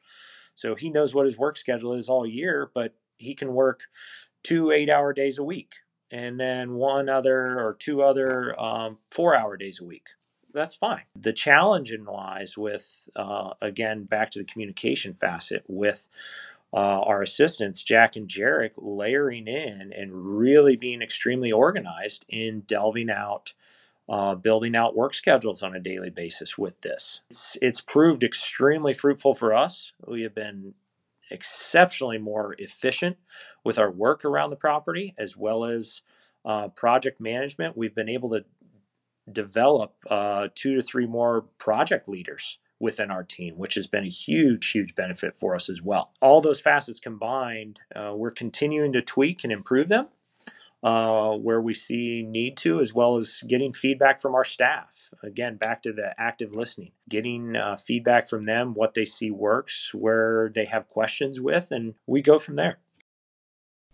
So 0.55 0.75
he 0.75 0.89
knows 0.89 1.13
what 1.13 1.25
his 1.25 1.37
work 1.37 1.57
schedule 1.57 1.93
is 1.93 2.09
all 2.09 2.25
year, 2.25 2.69
but 2.73 2.93
he 3.17 3.35
can 3.35 3.53
work 3.53 3.83
two 4.43 4.71
eight 4.71 4.89
hour 4.89 5.13
days 5.13 5.37
a 5.37 5.43
week 5.43 5.75
and 6.11 6.39
then 6.39 6.73
one 6.73 7.09
other 7.09 7.59
or 7.59 7.75
two 7.77 8.01
other 8.01 8.59
um, 8.59 8.97
four 9.11 9.35
hour 9.35 9.57
days 9.57 9.79
a 9.81 9.85
week 9.85 10.09
that's 10.53 10.75
fine. 10.75 11.03
The 11.15 11.33
challenge 11.33 11.91
in 11.91 12.05
lies 12.05 12.57
with, 12.57 13.09
uh, 13.15 13.53
again, 13.61 14.03
back 14.03 14.31
to 14.31 14.39
the 14.39 14.45
communication 14.45 15.13
facet 15.13 15.63
with 15.67 16.07
uh, 16.73 17.01
our 17.01 17.21
assistants, 17.21 17.83
Jack 17.83 18.15
and 18.15 18.27
Jarek, 18.27 18.73
layering 18.77 19.47
in 19.47 19.91
and 19.95 20.11
really 20.13 20.75
being 20.75 21.01
extremely 21.01 21.51
organized 21.51 22.25
in 22.29 22.61
delving 22.61 23.09
out, 23.09 23.53
uh, 24.07 24.35
building 24.35 24.75
out 24.75 24.95
work 24.95 25.13
schedules 25.13 25.63
on 25.63 25.75
a 25.75 25.79
daily 25.79 26.09
basis 26.09 26.57
with 26.57 26.81
this. 26.81 27.21
It's, 27.29 27.57
it's 27.61 27.81
proved 27.81 28.23
extremely 28.23 28.93
fruitful 28.93 29.33
for 29.33 29.53
us. 29.53 29.93
We 30.07 30.21
have 30.23 30.35
been 30.35 30.73
exceptionally 31.31 32.17
more 32.17 32.55
efficient 32.57 33.17
with 33.63 33.77
our 33.77 33.91
work 33.91 34.25
around 34.25 34.49
the 34.49 34.55
property 34.55 35.13
as 35.17 35.37
well 35.37 35.65
as 35.65 36.01
uh, 36.45 36.69
project 36.69 37.19
management. 37.19 37.77
We've 37.77 37.93
been 37.93 38.09
able 38.09 38.29
to 38.29 38.45
develop 39.33 39.95
uh, 40.09 40.49
two 40.55 40.75
to 40.75 40.81
three 40.81 41.07
more 41.07 41.41
project 41.57 42.07
leaders 42.07 42.59
within 42.79 43.11
our 43.11 43.23
team, 43.23 43.57
which 43.57 43.75
has 43.75 43.87
been 43.87 44.05
a 44.05 44.09
huge, 44.09 44.71
huge 44.71 44.95
benefit 44.95 45.37
for 45.37 45.53
us 45.53 45.69
as 45.69 45.81
well. 45.81 46.13
All 46.21 46.39
those 46.39 46.61
facets 46.61 46.99
combined, 46.99 47.79
uh, 47.95 48.13
we're 48.15 48.29
continuing 48.29 48.93
to 48.93 49.01
tweak 49.01 49.43
and 49.43 49.51
improve 49.51 49.89
them 49.89 50.07
uh, 50.81 51.31
where 51.31 51.59
we 51.61 51.73
see 51.73 52.23
need 52.23 52.57
to, 52.57 52.79
as 52.79 52.93
well 52.93 53.17
as 53.17 53.43
getting 53.47 53.73
feedback 53.73 54.21
from 54.21 54.33
our 54.33 54.43
staff. 54.43 55.09
Again, 55.23 55.57
back 55.57 55.81
to 55.83 55.91
the 55.93 56.13
active 56.17 56.53
listening, 56.53 56.91
getting 57.07 57.55
uh, 57.55 57.75
feedback 57.75 58.29
from 58.29 58.45
them, 58.45 58.73
what 58.73 58.93
they 58.93 59.05
see 59.05 59.31
works, 59.31 59.93
where 59.93 60.51
they 60.53 60.65
have 60.65 60.87
questions 60.87 61.41
with, 61.41 61.71
and 61.71 61.95
we 62.07 62.21
go 62.21 62.39
from 62.39 62.55
there. 62.55 62.79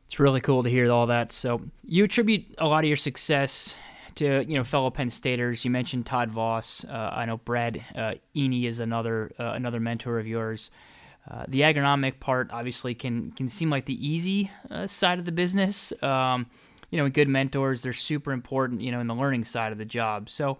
It's 0.06 0.19
really 0.19 0.41
cool 0.41 0.62
to 0.62 0.69
hear 0.69 0.91
all 0.91 1.08
that. 1.08 1.32
So 1.32 1.62
you 1.84 2.04
attribute 2.04 2.45
a 2.60 2.67
lot 2.67 2.84
of 2.84 2.88
your 2.88 2.98
success 2.98 3.76
to 4.15 4.45
you 4.47 4.58
know 4.58 4.63
fellow 4.63 4.89
Penn 4.89 5.10
Staters. 5.10 5.63
You 5.65 5.71
mentioned 5.71 6.06
Todd 6.06 6.32
Voss. 6.32 6.86
Uh, 6.86 7.12
I 7.13 7.25
know 7.25 7.38
Brad 7.38 7.84
uh, 7.95 8.13
Eni 8.36 8.65
is 8.65 8.80
another 8.80 9.32
uh, 9.39 9.54
another 9.56 9.80
mentor 9.80 10.19
of 10.19 10.28
yours. 10.28 10.69
Uh, 11.30 11.43
the 11.47 11.62
agronomic 11.62 12.19
part 12.19 12.49
obviously 12.51 12.93
can 12.93 13.32
can 13.32 13.49
seem 13.49 13.69
like 13.69 13.86
the 13.86 14.08
easy 14.08 14.51
uh, 14.69 14.88
side 14.88 15.19
of 15.19 15.25
the 15.25 15.32
business. 15.32 15.91
Um, 16.04 16.47
you 16.91 16.97
know, 16.97 17.10
good 17.10 17.28
mentors 17.28 17.82
they're 17.82 17.93
super 17.93 18.32
important. 18.32 18.82
You 18.82 18.91
know, 18.91 18.99
in 18.99 19.08
the 19.08 19.15
learning 19.15 19.43
side 19.43 19.71
of 19.71 19.78
the 19.78 19.86
job. 19.86 20.30
So, 20.30 20.60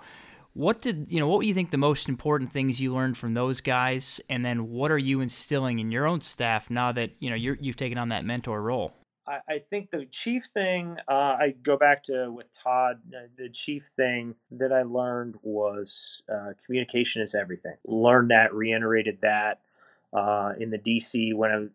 what 0.54 0.82
did 0.82 1.08
you 1.10 1.20
know? 1.20 1.28
What 1.28 1.42
do 1.42 1.48
you 1.48 1.54
think 1.54 1.72
the 1.72 1.78
most 1.78 2.10
important 2.10 2.52
things 2.52 2.80
you 2.80 2.94
learned 2.94 3.18
from 3.18 3.34
those 3.36 3.62
guys, 3.62 4.20
and 4.30 4.44
then 4.44 4.70
what 4.72 4.92
are 4.92 4.98
you 4.98 5.22
instilling 5.22 5.80
in 5.80 5.92
your 5.92 6.08
own 6.08 6.22
staff 6.22 6.70
now 6.70 6.92
that 6.92 7.12
you 7.20 7.30
know 7.30 7.36
you're, 7.36 7.58
you've 7.62 7.78
taken 7.78 7.98
on 7.98 8.10
that 8.10 8.26
mentor 8.26 8.62
role? 8.62 8.94
I, 9.28 9.60
think 9.60 9.90
the 9.90 10.06
chief 10.06 10.46
thing 10.46 10.98
uh, 11.08 11.36
I 11.40 11.56
go 11.64 11.78
back 11.78 12.04
to 12.04 12.32
with 12.32 12.48
Todd. 12.54 13.00
Uh, 13.16 13.28
the 13.38 13.50
chief 13.50 13.92
thing 13.96 14.36
that 14.52 14.72
I 14.72 14.84
learned 14.84 15.36
was 15.42 16.22
uh, 16.32 16.54
communication 16.66 17.22
is 17.22 17.34
everything. 17.34 17.76
Learned 17.86 18.32
that, 18.32 18.54
reiterated 18.54 19.20
that 19.22 19.62
uh, 20.14 20.54
in 20.60 20.70
the 20.70 20.78
DC 20.78 21.34
when 21.34 21.52
I 21.52 21.66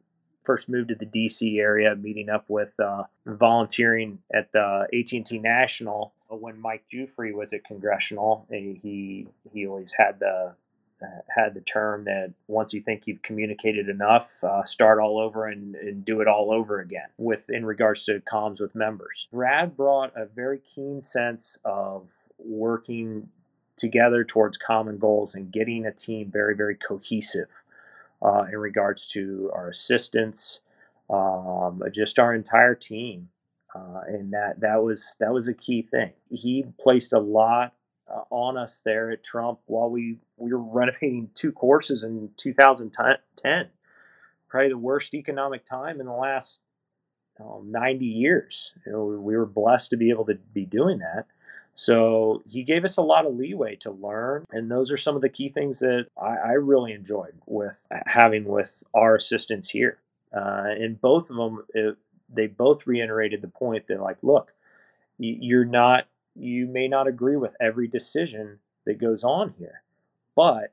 first 0.44 0.68
moved 0.68 0.88
to 0.88 0.94
the 0.94 1.06
DC 1.06 1.58
area, 1.58 1.94
meeting 1.96 2.28
up 2.28 2.44
with 2.48 2.78
uh, 2.78 3.04
volunteering 3.26 4.20
at 4.32 4.52
the 4.52 4.86
AT&T 4.92 5.38
National 5.38 6.12
when 6.28 6.60
Mike 6.60 6.84
Giuffre 6.92 7.34
was 7.34 7.52
at 7.52 7.64
Congressional. 7.64 8.46
He 8.50 9.26
he 9.52 9.66
always 9.66 9.92
had 9.92 10.20
the 10.20 10.54
had 11.34 11.54
the 11.54 11.60
term 11.60 12.04
that 12.04 12.32
once 12.46 12.72
you 12.72 12.80
think 12.80 13.06
you've 13.06 13.22
communicated 13.22 13.88
enough, 13.88 14.42
uh, 14.44 14.62
start 14.64 14.98
all 14.98 15.18
over 15.18 15.46
and, 15.46 15.74
and, 15.76 16.04
do 16.04 16.20
it 16.20 16.28
all 16.28 16.52
over 16.52 16.80
again. 16.80 17.08
With 17.18 17.48
in 17.50 17.64
regards 17.64 18.04
to 18.06 18.20
comms 18.20 18.60
with 18.60 18.74
members, 18.74 19.28
Brad 19.32 19.76
brought 19.76 20.12
a 20.16 20.26
very 20.26 20.58
keen 20.58 21.02
sense 21.02 21.58
of 21.64 22.10
working 22.38 23.28
together 23.76 24.24
towards 24.24 24.56
common 24.56 24.98
goals 24.98 25.34
and 25.34 25.50
getting 25.50 25.86
a 25.86 25.92
team 25.92 26.30
very 26.30 26.54
very 26.54 26.74
cohesive 26.74 27.62
uh, 28.22 28.44
in 28.52 28.58
regards 28.58 29.06
to 29.08 29.50
our 29.54 29.68
assistants, 29.68 30.60
um, 31.08 31.82
just 31.92 32.18
our 32.18 32.34
entire 32.34 32.74
team. 32.74 33.28
Uh, 33.74 34.00
and 34.08 34.32
that 34.32 34.60
that 34.60 34.82
was 34.82 35.16
that 35.20 35.32
was 35.32 35.46
a 35.46 35.54
key 35.54 35.82
thing. 35.82 36.12
He 36.30 36.64
placed 36.80 37.12
a 37.12 37.20
lot 37.20 37.72
uh, 38.12 38.22
on 38.30 38.56
us 38.56 38.82
there 38.84 39.10
at 39.10 39.24
Trump 39.24 39.60
while 39.66 39.90
we 39.90 40.18
we 40.36 40.52
were 40.52 40.62
renovating 40.62 41.30
two 41.34 41.52
courses 41.52 42.04
in 42.04 42.30
2010. 42.36 43.68
Probably 44.48 44.68
the 44.68 44.78
worst 44.78 45.14
economic 45.14 45.64
time 45.64 46.00
in 46.00 46.06
the 46.06 46.12
last 46.12 46.60
um, 47.40 47.70
90 47.70 48.04
years. 48.04 48.74
You 48.84 48.92
know, 48.92 49.04
we 49.04 49.36
were 49.36 49.46
blessed 49.46 49.90
to 49.90 49.96
be 49.96 50.10
able 50.10 50.26
to 50.26 50.34
be 50.52 50.66
doing 50.66 50.98
that. 50.98 51.26
So 51.74 52.42
he 52.48 52.64
gave 52.64 52.84
us 52.84 52.96
a 52.96 53.02
lot 53.02 53.26
of 53.26 53.34
leeway 53.34 53.76
to 53.76 53.90
learn, 53.92 54.44
and 54.50 54.70
those 54.70 54.90
are 54.90 54.96
some 54.96 55.16
of 55.16 55.22
the 55.22 55.28
key 55.28 55.48
things 55.48 55.78
that 55.78 56.06
I, 56.20 56.36
I 56.36 56.52
really 56.52 56.92
enjoyed 56.92 57.34
with 57.46 57.86
having 58.06 58.44
with 58.44 58.82
our 58.92 59.14
assistants 59.14 59.70
here. 59.70 59.98
Uh, 60.34 60.64
and 60.66 61.00
both 61.00 61.30
of 61.30 61.36
them, 61.36 61.64
it, 61.72 61.96
they 62.28 62.48
both 62.48 62.86
reiterated 62.86 63.40
the 63.40 63.48
point 63.48 63.86
that, 63.86 64.00
like, 64.00 64.18
look, 64.22 64.52
you're 65.18 65.64
not 65.64 66.06
you 66.40 66.66
may 66.66 66.88
not 66.88 67.06
agree 67.06 67.36
with 67.36 67.56
every 67.60 67.86
decision 67.86 68.58
that 68.86 68.98
goes 68.98 69.22
on 69.22 69.54
here, 69.58 69.82
but 70.34 70.72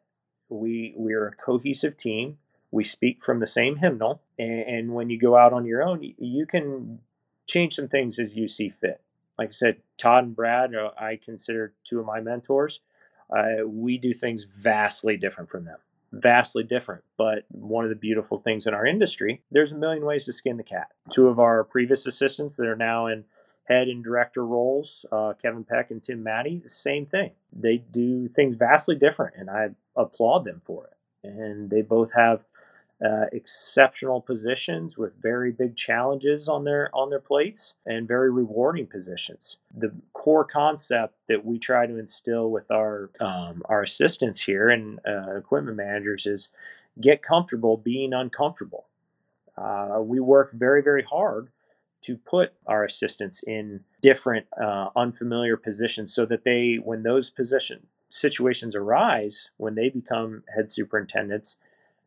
we 0.49 0.93
we're 0.95 1.27
a 1.27 1.35
cohesive 1.35 1.97
team. 1.97 2.37
We 2.71 2.83
speak 2.83 3.23
from 3.23 3.39
the 3.39 3.47
same 3.47 3.77
hymnal, 3.77 4.21
and, 4.37 4.61
and 4.61 4.93
when 4.93 5.09
you 5.09 5.19
go 5.19 5.37
out 5.37 5.53
on 5.53 5.65
your 5.65 5.83
own, 5.83 6.03
you, 6.03 6.13
you 6.17 6.45
can 6.45 6.99
change 7.47 7.75
some 7.75 7.87
things 7.87 8.19
as 8.19 8.35
you 8.35 8.47
see 8.47 8.69
fit. 8.69 9.01
Like 9.37 9.49
I 9.49 9.51
said, 9.51 9.77
Todd 9.97 10.25
and 10.25 10.35
Brad, 10.35 10.75
uh, 10.75 10.91
I 10.97 11.19
consider 11.23 11.73
two 11.83 11.99
of 11.99 12.05
my 12.05 12.19
mentors. 12.19 12.81
Uh, 13.29 13.65
we 13.65 13.97
do 13.97 14.11
things 14.13 14.43
vastly 14.43 15.17
different 15.17 15.49
from 15.49 15.65
them, 15.65 15.77
vastly 16.11 16.63
different. 16.63 17.03
But 17.17 17.45
one 17.49 17.83
of 17.83 17.89
the 17.89 17.95
beautiful 17.95 18.39
things 18.39 18.67
in 18.67 18.73
our 18.73 18.85
industry, 18.85 19.41
there's 19.51 19.71
a 19.73 19.75
million 19.75 20.05
ways 20.05 20.25
to 20.25 20.33
skin 20.33 20.57
the 20.57 20.63
cat. 20.63 20.91
Two 21.11 21.27
of 21.27 21.39
our 21.39 21.63
previous 21.63 22.05
assistants 22.05 22.55
that 22.57 22.67
are 22.67 22.75
now 22.75 23.07
in 23.07 23.25
head 23.67 23.89
and 23.89 24.03
director 24.03 24.45
roles, 24.45 25.05
uh, 25.11 25.33
Kevin 25.41 25.63
Peck 25.63 25.91
and 25.91 26.01
Tim 26.01 26.23
Matty, 26.23 26.59
the 26.63 26.69
same 26.69 27.05
thing. 27.05 27.31
They 27.51 27.77
do 27.77 28.27
things 28.29 28.55
vastly 28.55 28.95
different, 28.95 29.35
and 29.35 29.49
I 29.49 29.69
applaud 29.95 30.45
them 30.45 30.61
for 30.65 30.85
it. 30.85 31.27
And 31.27 31.69
they 31.69 31.81
both 31.81 32.13
have 32.13 32.45
uh, 33.05 33.25
exceptional 33.31 34.21
positions 34.21 34.97
with 34.97 35.21
very 35.21 35.51
big 35.51 35.75
challenges 35.75 36.49
on 36.49 36.63
their 36.63 36.89
on 36.95 37.09
their 37.09 37.19
plates 37.19 37.75
and 37.85 38.07
very 38.07 38.31
rewarding 38.31 38.87
positions. 38.87 39.57
The 39.75 39.91
core 40.13 40.45
concept 40.45 41.13
that 41.27 41.45
we 41.45 41.59
try 41.59 41.85
to 41.85 41.97
instill 41.99 42.49
with 42.49 42.71
our 42.71 43.11
um, 43.19 43.61
our 43.65 43.83
assistants 43.83 44.41
here 44.41 44.69
and 44.69 44.99
uh, 45.07 45.35
equipment 45.35 45.77
managers 45.77 46.25
is 46.25 46.49
get 46.99 47.21
comfortable 47.21 47.77
being 47.77 48.13
uncomfortable. 48.13 48.87
Uh, 49.55 49.99
we 50.01 50.19
work 50.19 50.51
very 50.53 50.81
very 50.81 51.03
hard 51.03 51.49
to 52.01 52.17
put 52.17 52.53
our 52.67 52.83
assistants 52.85 53.43
in 53.43 53.81
different 54.01 54.45
uh, 54.61 54.89
unfamiliar 54.95 55.57
positions 55.57 56.13
so 56.13 56.25
that 56.25 56.43
they 56.43 56.75
when 56.83 57.03
those 57.03 57.29
position 57.29 57.79
situations 58.09 58.75
arise 58.75 59.49
when 59.57 59.75
they 59.75 59.89
become 59.89 60.43
head 60.55 60.69
superintendents 60.69 61.57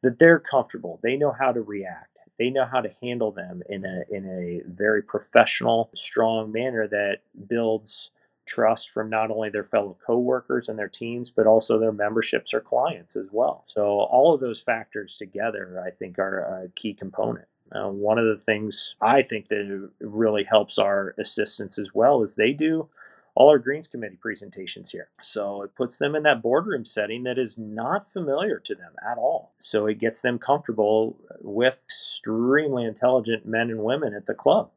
that 0.02 0.18
they're 0.18 0.38
comfortable. 0.38 0.98
They 1.02 1.16
know 1.16 1.32
how 1.32 1.52
to 1.52 1.60
react. 1.60 2.16
They 2.38 2.48
know 2.48 2.64
how 2.64 2.80
to 2.80 2.90
handle 3.02 3.32
them 3.32 3.62
in 3.68 3.84
a 3.84 4.02
in 4.10 4.26
a 4.26 4.62
very 4.66 5.02
professional 5.02 5.90
strong 5.94 6.52
manner 6.52 6.88
that 6.88 7.18
builds 7.46 8.10
trust 8.46 8.90
from 8.90 9.10
not 9.10 9.30
only 9.30 9.50
their 9.50 9.62
fellow 9.62 9.96
coworkers 10.04 10.68
and 10.68 10.78
their 10.78 10.88
teams 10.88 11.30
but 11.30 11.46
also 11.46 11.78
their 11.78 11.92
memberships 11.92 12.54
or 12.54 12.60
clients 12.60 13.14
as 13.14 13.28
well. 13.30 13.62
So 13.66 14.00
all 14.00 14.34
of 14.34 14.40
those 14.40 14.60
factors 14.60 15.16
together 15.16 15.82
i 15.86 15.90
think 15.90 16.18
are 16.18 16.64
a 16.64 16.68
key 16.70 16.94
component 16.94 17.46
uh, 17.72 17.88
one 17.88 18.18
of 18.18 18.26
the 18.26 18.42
things 18.42 18.96
I 19.00 19.22
think 19.22 19.48
that 19.48 19.90
really 20.00 20.44
helps 20.44 20.78
our 20.78 21.14
assistants 21.18 21.78
as 21.78 21.94
well 21.94 22.22
is 22.22 22.34
they 22.34 22.52
do 22.52 22.88
all 23.34 23.48
our 23.48 23.58
Greens 23.58 23.86
Committee 23.86 24.18
presentations 24.20 24.90
here. 24.90 25.08
So 25.22 25.62
it 25.62 25.74
puts 25.74 25.98
them 25.98 26.14
in 26.14 26.24
that 26.24 26.42
boardroom 26.42 26.84
setting 26.84 27.22
that 27.24 27.38
is 27.38 27.56
not 27.56 28.06
familiar 28.06 28.58
to 28.58 28.74
them 28.74 28.92
at 29.08 29.18
all. 29.18 29.54
So 29.60 29.86
it 29.86 29.98
gets 29.98 30.20
them 30.22 30.38
comfortable 30.38 31.16
with 31.40 31.80
extremely 31.84 32.84
intelligent 32.84 33.46
men 33.46 33.70
and 33.70 33.82
women 33.82 34.14
at 34.14 34.26
the 34.26 34.34
club 34.34 34.70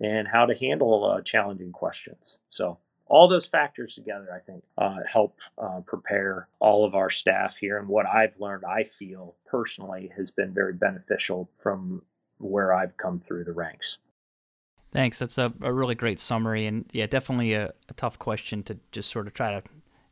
and 0.00 0.28
how 0.28 0.46
to 0.46 0.54
handle 0.54 1.04
uh, 1.04 1.20
challenging 1.22 1.72
questions. 1.72 2.38
So 2.48 2.78
all 3.06 3.28
those 3.28 3.46
factors 3.46 3.94
together, 3.94 4.28
I 4.32 4.38
think, 4.38 4.62
uh, 4.78 5.00
help 5.12 5.36
uh, 5.58 5.80
prepare 5.84 6.48
all 6.60 6.84
of 6.84 6.94
our 6.94 7.10
staff 7.10 7.56
here. 7.56 7.76
And 7.76 7.88
what 7.88 8.06
I've 8.06 8.38
learned, 8.38 8.64
I 8.64 8.84
feel 8.84 9.34
personally, 9.46 10.12
has 10.16 10.30
been 10.30 10.54
very 10.54 10.74
beneficial 10.74 11.50
from 11.54 12.02
where 12.40 12.74
I've 12.74 12.96
come 12.96 13.20
through 13.20 13.44
the 13.44 13.52
ranks. 13.52 13.98
Thanks. 14.92 15.18
That's 15.18 15.38
a, 15.38 15.52
a 15.60 15.72
really 15.72 15.94
great 15.94 16.18
summary. 16.18 16.66
And 16.66 16.84
yeah, 16.92 17.06
definitely 17.06 17.52
a, 17.52 17.72
a, 17.88 17.94
tough 17.94 18.18
question 18.18 18.62
to 18.64 18.78
just 18.90 19.10
sort 19.10 19.28
of 19.28 19.34
try 19.34 19.52
to 19.52 19.62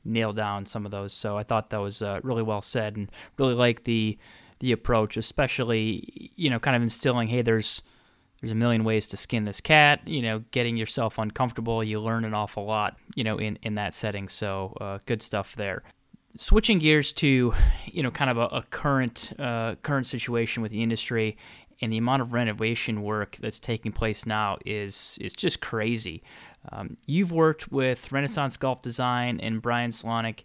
nail 0.04 0.32
down 0.32 0.66
some 0.66 0.84
of 0.84 0.92
those. 0.92 1.12
So 1.12 1.36
I 1.36 1.42
thought 1.42 1.70
that 1.70 1.78
was 1.78 2.00
uh, 2.00 2.20
really 2.22 2.44
well 2.44 2.62
said 2.62 2.96
and 2.96 3.10
really 3.38 3.54
like 3.54 3.84
the 3.84 4.18
the 4.60 4.72
approach, 4.72 5.16
especially, 5.16 6.32
you 6.34 6.50
know, 6.50 6.58
kind 6.58 6.74
of 6.74 6.82
instilling, 6.82 7.28
hey, 7.28 7.42
there's 7.42 7.82
there's 8.40 8.52
a 8.52 8.56
million 8.56 8.84
ways 8.84 9.08
to 9.08 9.16
skin 9.16 9.44
this 9.44 9.60
cat, 9.60 10.06
you 10.06 10.22
know, 10.22 10.44
getting 10.52 10.76
yourself 10.76 11.18
uncomfortable. 11.18 11.82
You 11.82 12.00
learn 12.00 12.24
an 12.24 12.34
awful 12.34 12.64
lot, 12.64 12.96
you 13.16 13.24
know, 13.24 13.36
in, 13.38 13.58
in 13.62 13.74
that 13.74 13.94
setting. 13.94 14.28
So 14.28 14.76
uh, 14.80 14.98
good 15.06 15.22
stuff 15.22 15.56
there 15.56 15.82
switching 16.36 16.78
gears 16.78 17.12
to 17.12 17.52
you 17.86 18.02
know 18.02 18.10
kind 18.10 18.30
of 18.30 18.36
a, 18.36 18.46
a 18.56 18.62
current 18.70 19.32
uh, 19.38 19.74
current 19.82 20.06
situation 20.06 20.62
with 20.62 20.70
the 20.70 20.82
industry 20.82 21.36
and 21.80 21.92
the 21.92 21.96
amount 21.96 22.22
of 22.22 22.32
renovation 22.32 23.02
work 23.02 23.36
that's 23.40 23.60
taking 23.60 23.92
place 23.92 24.26
now 24.26 24.58
is 24.64 25.18
is 25.20 25.32
just 25.32 25.60
crazy. 25.60 26.22
Um, 26.72 26.96
you've 27.06 27.32
worked 27.32 27.70
with 27.70 28.10
Renaissance 28.12 28.56
Golf 28.56 28.82
Design 28.82 29.40
and 29.40 29.62
Brian 29.62 29.90
Slawnik 29.90 30.40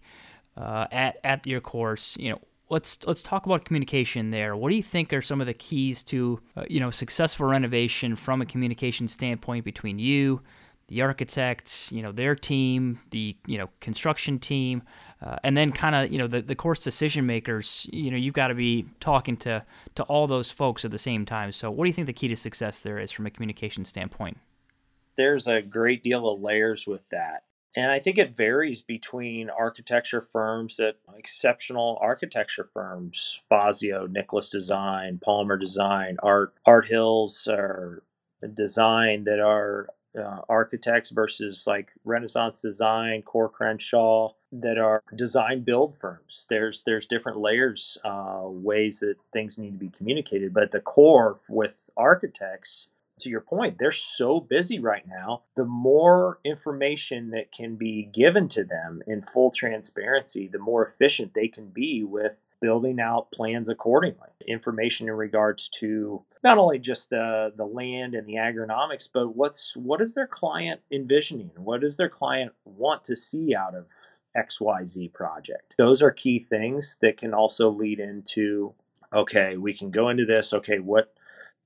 uh, 0.58 0.88
at 0.92 1.18
at 1.24 1.48
your 1.48 1.62
course. 1.62 2.16
You 2.20 2.32
know, 2.32 2.40
let's 2.70 3.00
let's 3.06 3.24
talk 3.24 3.46
about 3.46 3.66
communication 3.66 4.32
there. 4.32 4.56
What 4.56 4.70
do 4.70 4.76
you 4.76 4.84
think 4.84 5.12
are 5.14 5.22
some 5.22 5.42
of 5.42 5.48
the 5.48 5.54
keys 5.54 6.04
to 6.06 6.40
uh, 6.56 6.66
you 6.70 6.80
know 6.80 6.92
successful 6.92 7.48
renovation 7.48 8.16
from 8.16 8.42
a 8.42 8.46
communication 8.46 9.08
standpoint 9.08 9.66
between 9.66 10.00
you, 10.00 10.42
the 10.88 11.02
architect, 11.02 11.92
you 11.92 12.02
know 12.02 12.12
their 12.12 12.36
team, 12.36 13.00
the 13.12 13.36
you 13.48 13.58
know 13.58 13.70
construction 13.80 14.40
team, 14.40 14.84
uh, 15.24 15.38
and 15.44 15.56
then 15.56 15.72
kind 15.72 15.96
of 15.96 16.12
you 16.12 16.18
know 16.18 16.28
the, 16.28 16.42
the 16.42 16.56
course 16.56 16.80
decision 16.80 17.26
makers. 17.26 17.88
You 17.92 18.12
know 18.12 18.18
you've 18.18 18.34
got 18.34 18.48
to 18.48 18.56
be 18.56 18.86
talking 19.00 19.38
to 19.38 19.64
to 19.96 20.04
all 20.04 20.28
those 20.28 20.52
folks 20.52 20.84
at 20.84 20.92
the 20.92 21.00
same 21.00 21.26
time. 21.26 21.52
So 21.52 21.72
what 21.72 21.86
do 21.86 21.90
you 21.90 21.94
think 21.94 22.08
the 22.08 22.14
key 22.14 22.28
to 22.28 22.36
success 22.36 22.80
there 22.80 23.00
is 23.00 23.12
from 23.12 23.26
a 23.26 23.30
communication 23.30 23.86
standpoint? 23.86 24.38
There's 25.16 25.48
a 25.48 25.62
great 25.62 26.04
deal 26.04 26.28
of 26.28 26.42
layers 26.42 26.88
with 26.88 27.08
that. 27.10 27.44
And 27.76 27.92
I 27.92 27.98
think 27.98 28.18
it 28.18 28.38
varies 28.38 28.82
between 28.82 29.50
architecture 29.50 30.22
firms 30.22 30.78
that 30.78 30.98
exceptional 31.18 31.98
architecture 32.02 32.70
firms, 32.72 33.42
Fazio, 33.50 34.06
Nicklaus 34.06 34.50
Design, 34.50 35.20
Palmer 35.24 35.58
Design, 35.58 36.18
Art 36.22 36.54
Art 36.66 36.88
Hills 36.88 37.48
or 37.50 38.04
design 38.54 39.24
that 39.24 39.40
are 39.40 39.88
uh, 40.18 40.42
architects 40.50 41.12
versus 41.12 41.66
like 41.68 41.92
Renaissance 42.06 42.62
Design, 42.62 43.22
Coore 43.24 43.52
Crenshaw 43.52 44.34
that 44.52 44.78
are 44.78 45.02
design 45.16 45.62
build 45.62 45.98
firms. 45.98 46.46
There's 46.50 46.84
there's 46.84 47.06
different 47.06 47.40
layers, 47.40 47.98
uh, 48.04 48.42
ways 48.44 49.00
that 49.00 49.16
things 49.32 49.58
need 49.58 49.72
to 49.72 49.78
be 49.78 49.90
communicated, 49.90 50.54
but 50.54 50.72
the 50.72 50.80
core 50.80 51.40
with 51.50 51.90
architects 51.98 52.90
to 53.20 53.30
your 53.30 53.42
point, 53.42 53.78
they're 53.80 53.92
so 53.92 54.40
busy 54.40 54.80
right 54.80 55.08
now. 55.08 55.44
The 55.56 55.66
more 55.66 56.40
information 56.44 57.32
that 57.32 57.52
can 57.52 57.76
be 57.76 58.04
given 58.04 58.48
to 58.50 58.64
them 58.64 59.02
in 59.08 59.22
full 59.22 59.52
transparency, 59.52 60.48
the 60.48 60.60
more 60.60 60.86
efficient 60.86 61.34
they 61.34 61.48
can 61.48 61.68
be 61.68 62.04
with 62.04 62.42
building 62.64 62.98
out 63.02 63.30
plans 63.34 63.68
accordingly. 63.68 64.30
Information 64.48 65.10
in 65.10 65.16
regards 65.16 65.68
to 65.68 66.24
not 66.46 66.58
only 66.58 66.80
just 66.80 67.10
the 67.10 67.52
the 67.58 67.66
land 67.66 68.16
and 68.16 68.26
the 68.26 68.36
agronomics, 68.36 69.10
but 69.14 69.36
what's 69.36 69.76
what 69.76 70.00
is 70.00 70.16
their 70.16 70.28
client 70.28 70.80
envisioning? 70.90 71.52
What 71.58 71.82
does 71.82 71.98
their 71.98 72.08
client 72.08 72.54
want 72.64 73.04
to 73.04 73.18
see 73.18 73.54
out 73.54 73.76
of 73.76 73.88
XYZ 74.38 75.12
project? 75.12 75.76
Those 75.78 76.02
are 76.02 76.10
key 76.10 76.40
things 76.40 76.98
that 77.02 77.18
can 77.18 77.34
also 77.34 77.70
lead 77.70 78.00
into 78.00 78.74
okay, 79.12 79.58
we 79.58 79.74
can 79.74 79.92
go 79.92 80.08
into 80.08 80.26
this, 80.26 80.54
okay, 80.54 80.80
what 80.80 81.14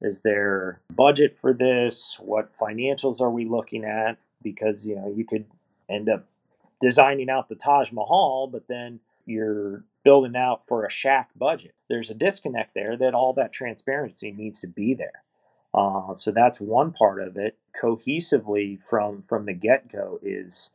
is 0.01 0.21
their 0.21 0.81
budget 0.91 1.37
for 1.37 1.53
this? 1.53 2.17
What 2.19 2.57
financials 2.57 3.21
are 3.21 3.29
we 3.29 3.45
looking 3.45 3.85
at? 3.85 4.17
Because 4.41 4.85
you 4.87 4.95
know 4.95 5.13
you 5.15 5.25
could 5.25 5.45
end 5.87 6.09
up 6.09 6.25
designing 6.79 7.29
out 7.29 7.49
the 7.49 7.55
Taj 7.55 7.91
Mahal, 7.91 8.47
but 8.47 8.67
then 8.67 8.99
you're 9.27 9.83
building 10.03 10.35
out 10.35 10.65
for 10.65 10.85
a 10.85 10.89
shack 10.89 11.29
budget. 11.35 11.75
There's 11.89 12.09
a 12.09 12.15
disconnect 12.15 12.73
there 12.73 12.95
that 12.97 13.13
all 13.13 13.33
that 13.33 13.51
transparency 13.51 14.31
needs 14.31 14.61
to 14.61 14.67
be 14.67 14.93
there. 14.93 15.23
Uh, 15.73 16.15
so 16.17 16.31
that's 16.31 16.61
one 16.61 16.91
part 16.91 17.21
of 17.21 17.37
it. 17.37 17.57
Cohesively 17.79 18.81
from 18.81 19.21
from 19.21 19.45
the 19.45 19.53
get 19.53 19.91
go 19.91 20.19
is 20.23 20.71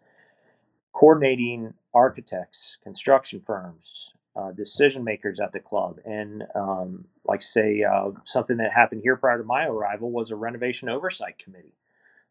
coordinating 0.92 1.74
architects, 1.94 2.78
construction 2.82 3.40
firms, 3.40 4.12
uh, 4.36 4.52
decision 4.52 5.02
makers 5.02 5.40
at 5.40 5.52
the 5.52 5.60
club. 5.60 5.98
And 6.04 6.44
um, 6.54 7.06
like 7.24 7.42
say 7.42 7.82
uh, 7.82 8.10
something 8.24 8.58
that 8.58 8.72
happened 8.72 9.00
here 9.02 9.16
prior 9.16 9.38
to 9.38 9.44
my 9.44 9.66
arrival 9.66 10.10
was 10.10 10.30
a 10.30 10.36
renovation 10.36 10.88
oversight 10.88 11.38
committee. 11.38 11.74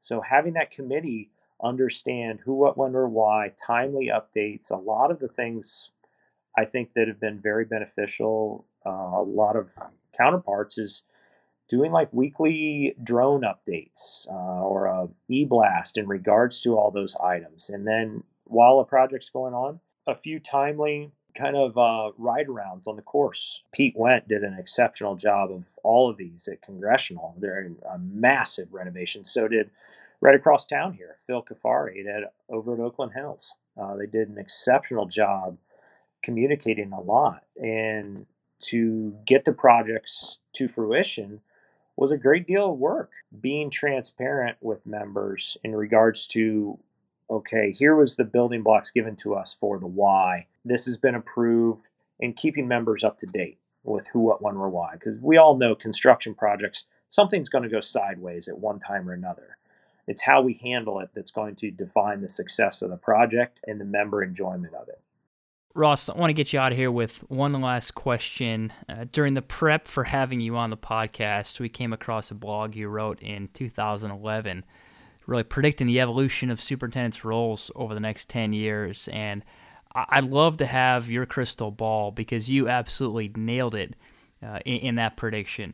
So 0.01 0.21
having 0.21 0.53
that 0.53 0.71
committee 0.71 1.29
understand 1.61 2.39
who, 2.43 2.55
what, 2.55 2.77
when, 2.77 2.95
or 2.95 3.07
why, 3.07 3.51
timely 3.55 4.07
updates, 4.07 4.71
a 4.71 4.75
lot 4.75 5.11
of 5.11 5.19
the 5.19 5.27
things 5.27 5.91
I 6.57 6.65
think 6.65 6.93
that 6.95 7.07
have 7.07 7.19
been 7.19 7.39
very 7.39 7.65
beneficial. 7.65 8.65
Uh, 8.85 8.89
a 8.89 9.23
lot 9.23 9.55
of 9.55 9.71
counterparts 10.17 10.77
is 10.77 11.03
doing 11.69 11.91
like 11.91 12.11
weekly 12.11 12.95
drone 13.01 13.41
updates 13.41 14.27
uh, 14.29 14.61
or 14.63 14.87
a 14.87 15.07
e-blast 15.29 15.97
in 15.97 16.07
regards 16.07 16.61
to 16.61 16.77
all 16.77 16.91
those 16.91 17.15
items. 17.15 17.69
And 17.69 17.87
then 17.87 18.23
while 18.43 18.79
a 18.79 18.85
project's 18.85 19.29
going 19.29 19.53
on, 19.53 19.79
a 20.05 20.15
few 20.15 20.39
timely 20.39 21.11
kind 21.33 21.55
of 21.55 21.77
uh, 21.77 22.11
ride 22.17 22.47
arounds 22.47 22.87
on 22.87 22.97
the 22.97 23.01
course. 23.01 23.63
Pete 23.71 23.93
Went 23.95 24.27
did 24.27 24.43
an 24.43 24.57
exceptional 24.59 25.15
job 25.15 25.49
of 25.49 25.65
all 25.83 26.09
of 26.09 26.17
these 26.17 26.49
at 26.49 26.61
Congressional. 26.61 27.35
They're 27.39 27.71
a 27.89 27.97
massive 27.99 28.73
renovation. 28.73 29.23
So 29.23 29.47
did 29.47 29.69
right 30.19 30.35
across 30.35 30.65
town 30.65 30.93
here, 30.93 31.15
Phil 31.25 31.43
Kafari 31.43 32.05
at 32.05 32.33
over 32.49 32.73
at 32.73 32.79
Oakland 32.81 33.13
Hills. 33.13 33.55
Uh, 33.81 33.95
they 33.95 34.07
did 34.07 34.27
an 34.27 34.37
exceptional 34.37 35.05
job 35.05 35.57
communicating 36.21 36.91
a 36.91 37.01
lot, 37.01 37.43
and 37.61 38.25
to 38.61 39.15
get 39.25 39.45
the 39.45 39.53
projects 39.53 40.39
to 40.53 40.67
fruition 40.67 41.41
was 41.95 42.11
a 42.11 42.17
great 42.17 42.47
deal 42.47 42.71
of 42.71 42.79
work. 42.79 43.11
Being 43.39 43.69
transparent 43.69 44.57
with 44.61 44.85
members 44.85 45.57
in 45.63 45.75
regards 45.75 46.27
to 46.27 46.79
okay, 47.29 47.71
here 47.71 47.95
was 47.95 48.17
the 48.17 48.25
building 48.25 48.61
blocks 48.61 48.91
given 48.91 49.15
to 49.15 49.33
us 49.33 49.55
for 49.57 49.79
the 49.79 49.87
why. 49.87 50.47
This 50.65 50.85
has 50.85 50.97
been 50.97 51.15
approved, 51.15 51.85
and 52.19 52.35
keeping 52.35 52.67
members 52.67 53.03
up 53.03 53.17
to 53.19 53.25
date 53.25 53.57
with 53.83 54.07
who, 54.07 54.19
what, 54.19 54.41
when, 54.41 54.57
or 54.57 54.69
why. 54.69 54.93
Because 54.93 55.19
we 55.21 55.37
all 55.37 55.57
know 55.57 55.73
construction 55.73 56.35
projects, 56.35 56.85
something's 57.09 57.49
going 57.49 57.63
to 57.63 57.69
go 57.69 57.79
sideways 57.79 58.47
at 58.47 58.59
one 58.59 58.79
time 58.79 59.09
or 59.09 59.13
another. 59.13 59.57
It's 60.07 60.21
how 60.21 60.41
we 60.41 60.55
handle 60.55 60.99
it 60.99 61.09
that's 61.15 61.31
going 61.31 61.55
to 61.57 61.71
define 61.71 62.21
the 62.21 62.29
success 62.29 62.81
of 62.81 62.89
the 62.89 62.97
project 62.97 63.59
and 63.65 63.79
the 63.79 63.85
member 63.85 64.21
enjoyment 64.21 64.73
of 64.73 64.87
it. 64.89 64.99
Ross, 65.73 66.09
I 66.09 66.17
want 66.17 66.29
to 66.29 66.33
get 66.33 66.51
you 66.51 66.59
out 66.59 66.73
of 66.73 66.77
here 66.77 66.91
with 66.91 67.19
one 67.29 67.53
last 67.53 67.95
question. 67.95 68.73
Uh, 68.89 69.05
during 69.09 69.35
the 69.35 69.41
prep 69.41 69.87
for 69.87 70.03
having 70.03 70.41
you 70.41 70.57
on 70.57 70.69
the 70.69 70.77
podcast, 70.77 71.59
we 71.59 71.69
came 71.69 71.93
across 71.93 72.29
a 72.29 72.35
blog 72.35 72.75
you 72.75 72.89
wrote 72.89 73.21
in 73.21 73.47
2011 73.53 74.65
really 75.27 75.43
predicting 75.43 75.87
the 75.87 75.99
evolution 75.99 76.49
of 76.49 76.59
superintendents' 76.59 77.23
roles 77.23 77.71
over 77.75 77.93
the 77.93 77.99
next 77.99 78.29
10 78.29 78.53
years. 78.53 79.07
And 79.11 79.43
I'd 79.93 80.25
love 80.25 80.57
to 80.57 80.65
have 80.65 81.09
your 81.09 81.25
crystal 81.25 81.71
ball 81.71 82.11
because 82.11 82.49
you 82.49 82.67
absolutely 82.67 83.31
nailed 83.35 83.75
it 83.75 83.95
uh, 84.43 84.59
in, 84.65 84.77
in, 84.77 84.95
that 84.95 85.17
prediction, 85.17 85.73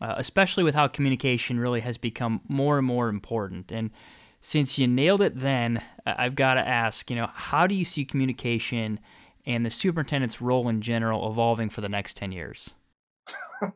uh, 0.00 0.14
especially 0.18 0.64
with 0.64 0.74
how 0.74 0.88
communication 0.88 1.58
really 1.58 1.80
has 1.80 1.98
become 1.98 2.40
more 2.48 2.78
and 2.78 2.86
more 2.86 3.08
important. 3.08 3.70
And 3.70 3.90
since 4.42 4.78
you 4.78 4.86
nailed 4.86 5.22
it 5.22 5.38
then, 5.38 5.82
I've 6.04 6.34
got 6.34 6.54
to 6.54 6.66
ask, 6.66 7.10
you 7.10 7.16
know, 7.16 7.28
how 7.32 7.66
do 7.66 7.74
you 7.74 7.84
see 7.84 8.04
communication 8.04 8.98
and 9.46 9.64
the 9.64 9.70
superintendent's 9.70 10.40
role 10.40 10.68
in 10.68 10.80
general 10.80 11.30
evolving 11.30 11.70
for 11.70 11.80
the 11.80 11.88
next 11.88 12.16
10 12.16 12.32
years? 12.32 12.74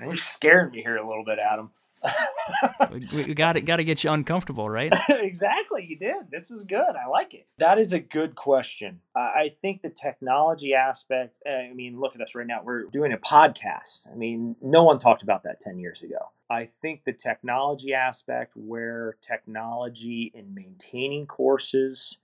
You're 0.00 0.16
scaring 0.16 0.70
me 0.72 0.82
here 0.82 0.96
a 0.96 1.06
little 1.06 1.24
bit, 1.24 1.38
Adam 1.38 1.70
we, 2.90 3.24
we 3.24 3.34
got 3.34 3.56
it. 3.56 3.62
Got 3.62 3.76
to 3.76 3.84
get 3.84 4.04
you 4.04 4.10
uncomfortable, 4.10 4.68
right? 4.68 4.92
exactly. 5.08 5.86
You 5.86 5.96
did. 5.96 6.30
This 6.30 6.50
is 6.50 6.64
good. 6.64 6.96
I 6.96 7.06
like 7.08 7.34
it. 7.34 7.46
That 7.58 7.78
is 7.78 7.92
a 7.92 8.00
good 8.00 8.34
question. 8.34 9.00
I 9.14 9.50
think 9.60 9.82
the 9.82 9.90
technology 9.90 10.74
aspect. 10.74 11.34
Eh, 11.44 11.68
I 11.70 11.72
mean, 11.74 11.98
look 11.98 12.14
at 12.14 12.20
us 12.20 12.34
right 12.34 12.46
now. 12.46 12.62
We're 12.62 12.84
doing 12.84 13.12
a 13.12 13.18
podcast. 13.18 14.10
I 14.10 14.14
mean, 14.14 14.56
no 14.62 14.84
one 14.84 14.98
talked 14.98 15.22
about 15.22 15.42
that 15.44 15.60
ten 15.60 15.78
years 15.78 16.02
ago. 16.02 16.30
I 16.50 16.68
think 16.80 17.04
the 17.04 17.12
technology 17.12 17.92
aspect, 17.92 18.52
where 18.54 19.16
technology 19.20 20.32
in 20.34 20.54
maintaining 20.54 21.26
courses, 21.26 22.18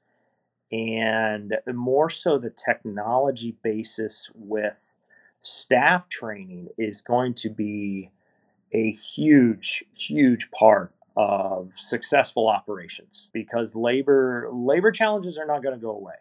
and 0.74 1.54
more 1.72 2.10
so 2.10 2.38
the 2.38 2.50
technology 2.50 3.56
basis 3.62 4.30
with 4.34 4.92
staff 5.42 6.08
training 6.08 6.68
is 6.78 7.00
going 7.00 7.34
to 7.34 7.50
be 7.50 8.10
a 8.72 8.90
huge, 8.90 9.84
huge 9.94 10.50
part 10.50 10.92
of 11.16 11.70
successful 11.74 12.48
operations 12.48 13.28
because 13.32 13.76
labor 13.76 14.48
labor 14.52 14.90
challenges 14.90 15.38
are 15.38 15.46
not 15.46 15.62
going 15.62 15.74
to 15.74 15.80
go 15.80 15.92
away. 15.92 16.14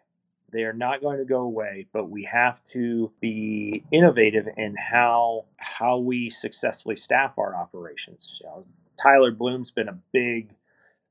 They 0.52 0.62
are 0.62 0.72
not 0.72 1.02
going 1.02 1.18
to 1.18 1.24
go 1.24 1.40
away, 1.40 1.88
but 1.92 2.10
we 2.10 2.22
have 2.24 2.62
to 2.66 3.10
be 3.20 3.82
innovative 3.90 4.46
in 4.56 4.76
how 4.76 5.46
how 5.56 5.98
we 5.98 6.30
successfully 6.30 6.94
staff 6.94 7.38
our 7.38 7.56
operations. 7.56 8.40
You 8.40 8.48
know, 8.48 8.66
Tyler 9.02 9.32
Bloom's 9.32 9.72
been 9.72 9.88
a 9.88 9.98
big 10.12 10.50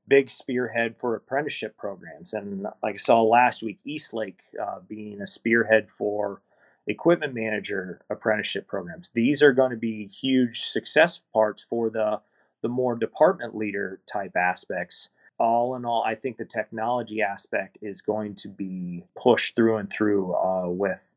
big 0.07 0.29
spearhead 0.29 0.95
for 0.97 1.15
apprenticeship 1.15 1.77
programs, 1.77 2.33
and 2.33 2.63
like 2.81 2.95
I 2.95 2.97
saw 2.97 3.21
last 3.21 3.63
week, 3.63 3.79
Eastlake 3.85 4.39
uh, 4.61 4.79
being 4.87 5.21
a 5.21 5.27
spearhead 5.27 5.89
for 5.89 6.41
equipment 6.87 7.33
manager 7.33 8.01
apprenticeship 8.09 8.67
programs. 8.67 9.09
These 9.09 9.41
are 9.41 9.53
going 9.53 9.71
to 9.71 9.77
be 9.77 10.07
huge 10.07 10.61
success 10.61 11.21
parts 11.33 11.63
for 11.63 11.89
the 11.89 12.19
the 12.61 12.69
more 12.69 12.95
department 12.95 13.55
leader 13.55 13.99
type 14.11 14.35
aspects. 14.37 15.09
All 15.37 15.75
in 15.75 15.83
all, 15.83 16.03
I 16.05 16.15
think 16.15 16.37
the 16.37 16.45
technology 16.45 17.21
aspect 17.21 17.77
is 17.81 18.01
going 18.01 18.35
to 18.35 18.47
be 18.47 19.03
pushed 19.17 19.55
through 19.55 19.77
and 19.77 19.89
through 19.89 20.33
uh, 20.35 20.67
with 20.67 21.13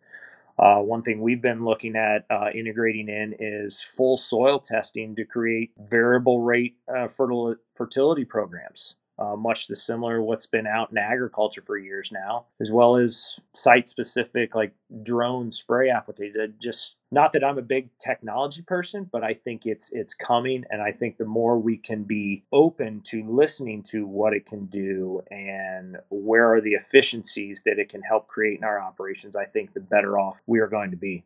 Uh, 0.58 0.78
one 0.78 1.02
thing 1.02 1.20
we've 1.20 1.42
been 1.42 1.64
looking 1.64 1.96
at 1.96 2.24
uh, 2.30 2.48
integrating 2.54 3.08
in 3.08 3.34
is 3.38 3.82
full 3.82 4.16
soil 4.16 4.58
testing 4.58 5.14
to 5.16 5.24
create 5.24 5.72
variable 5.78 6.42
rate 6.42 6.76
uh, 6.88 7.08
fertil- 7.08 7.56
fertility 7.74 8.24
programs 8.24 8.96
uh, 9.18 9.34
much 9.34 9.66
the 9.66 9.76
similar 9.76 10.20
what's 10.20 10.46
been 10.46 10.66
out 10.66 10.90
in 10.90 10.98
agriculture 10.98 11.62
for 11.66 11.78
years 11.78 12.10
now, 12.12 12.44
as 12.60 12.70
well 12.70 12.96
as 12.96 13.40
site 13.54 13.88
specific 13.88 14.54
like 14.54 14.72
drone 15.02 15.50
spray 15.50 15.88
application. 15.88 16.54
Just 16.60 16.96
not 17.10 17.32
that 17.32 17.42
I'm 17.42 17.56
a 17.56 17.62
big 17.62 17.88
technology 17.98 18.62
person, 18.62 19.08
but 19.10 19.24
I 19.24 19.32
think 19.32 19.62
it's 19.64 19.90
it's 19.92 20.12
coming, 20.12 20.64
and 20.70 20.82
I 20.82 20.92
think 20.92 21.16
the 21.16 21.24
more 21.24 21.58
we 21.58 21.78
can 21.78 22.02
be 22.04 22.44
open 22.52 23.00
to 23.06 23.24
listening 23.26 23.82
to 23.84 24.06
what 24.06 24.34
it 24.34 24.44
can 24.44 24.66
do 24.66 25.22
and 25.30 25.96
where 26.10 26.52
are 26.52 26.60
the 26.60 26.74
efficiencies 26.74 27.62
that 27.64 27.78
it 27.78 27.88
can 27.88 28.02
help 28.02 28.28
create 28.28 28.58
in 28.58 28.64
our 28.64 28.80
operations, 28.80 29.34
I 29.34 29.46
think 29.46 29.72
the 29.72 29.80
better 29.80 30.18
off 30.18 30.42
we 30.46 30.60
are 30.60 30.68
going 30.68 30.90
to 30.90 30.96
be. 30.96 31.24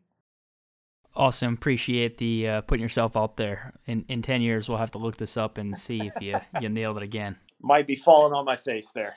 Awesome. 1.13 1.55
Appreciate 1.55 2.19
the 2.19 2.47
uh, 2.47 2.61
putting 2.61 2.81
yourself 2.81 3.17
out 3.17 3.35
there. 3.35 3.73
In 3.85 4.05
in 4.07 4.21
ten 4.21 4.41
years, 4.41 4.69
we'll 4.69 4.77
have 4.77 4.91
to 4.91 4.97
look 4.97 5.17
this 5.17 5.35
up 5.35 5.57
and 5.57 5.77
see 5.77 5.99
if 5.99 6.13
you 6.21 6.39
you 6.61 6.69
nailed 6.69 6.95
it 6.95 7.03
again 7.03 7.35
might 7.61 7.87
be 7.87 7.95
falling 7.95 8.33
on 8.33 8.45
my 8.45 8.55
face 8.55 8.91
there. 8.91 9.15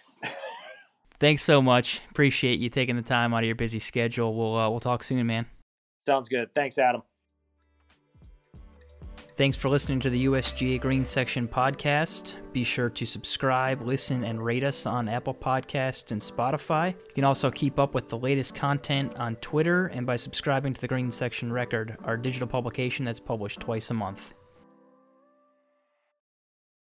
Thanks 1.20 1.42
so 1.42 1.62
much. 1.62 2.00
Appreciate 2.10 2.58
you 2.58 2.68
taking 2.68 2.96
the 2.96 3.02
time 3.02 3.32
out 3.32 3.38
of 3.38 3.46
your 3.46 3.54
busy 3.54 3.78
schedule. 3.78 4.34
We'll 4.34 4.56
uh, 4.56 4.68
we'll 4.68 4.80
talk 4.80 5.02
soon, 5.02 5.26
man. 5.26 5.46
Sounds 6.06 6.28
good. 6.28 6.54
Thanks, 6.54 6.76
Adam. 6.76 7.02
Thanks 9.36 9.56
for 9.56 9.68
listening 9.68 9.98
to 10.00 10.10
the 10.10 10.26
USGA 10.26 10.80
Green 10.80 11.04
Section 11.04 11.48
podcast. 11.48 12.34
Be 12.52 12.62
sure 12.62 12.88
to 12.90 13.04
subscribe, 13.04 13.82
listen, 13.82 14.22
and 14.22 14.44
rate 14.44 14.62
us 14.62 14.86
on 14.86 15.08
Apple 15.08 15.34
Podcasts 15.34 16.12
and 16.12 16.20
Spotify. 16.20 16.92
You 16.92 17.14
can 17.16 17.24
also 17.24 17.50
keep 17.50 17.80
up 17.80 17.94
with 17.94 18.08
the 18.08 18.18
latest 18.18 18.54
content 18.54 19.12
on 19.16 19.34
Twitter 19.36 19.86
and 19.86 20.06
by 20.06 20.14
subscribing 20.14 20.72
to 20.74 20.80
the 20.80 20.86
Green 20.86 21.10
Section 21.10 21.52
Record, 21.52 21.96
our 22.04 22.16
digital 22.16 22.46
publication 22.46 23.04
that's 23.04 23.18
published 23.18 23.58
twice 23.58 23.90
a 23.90 23.94
month. 23.94 24.34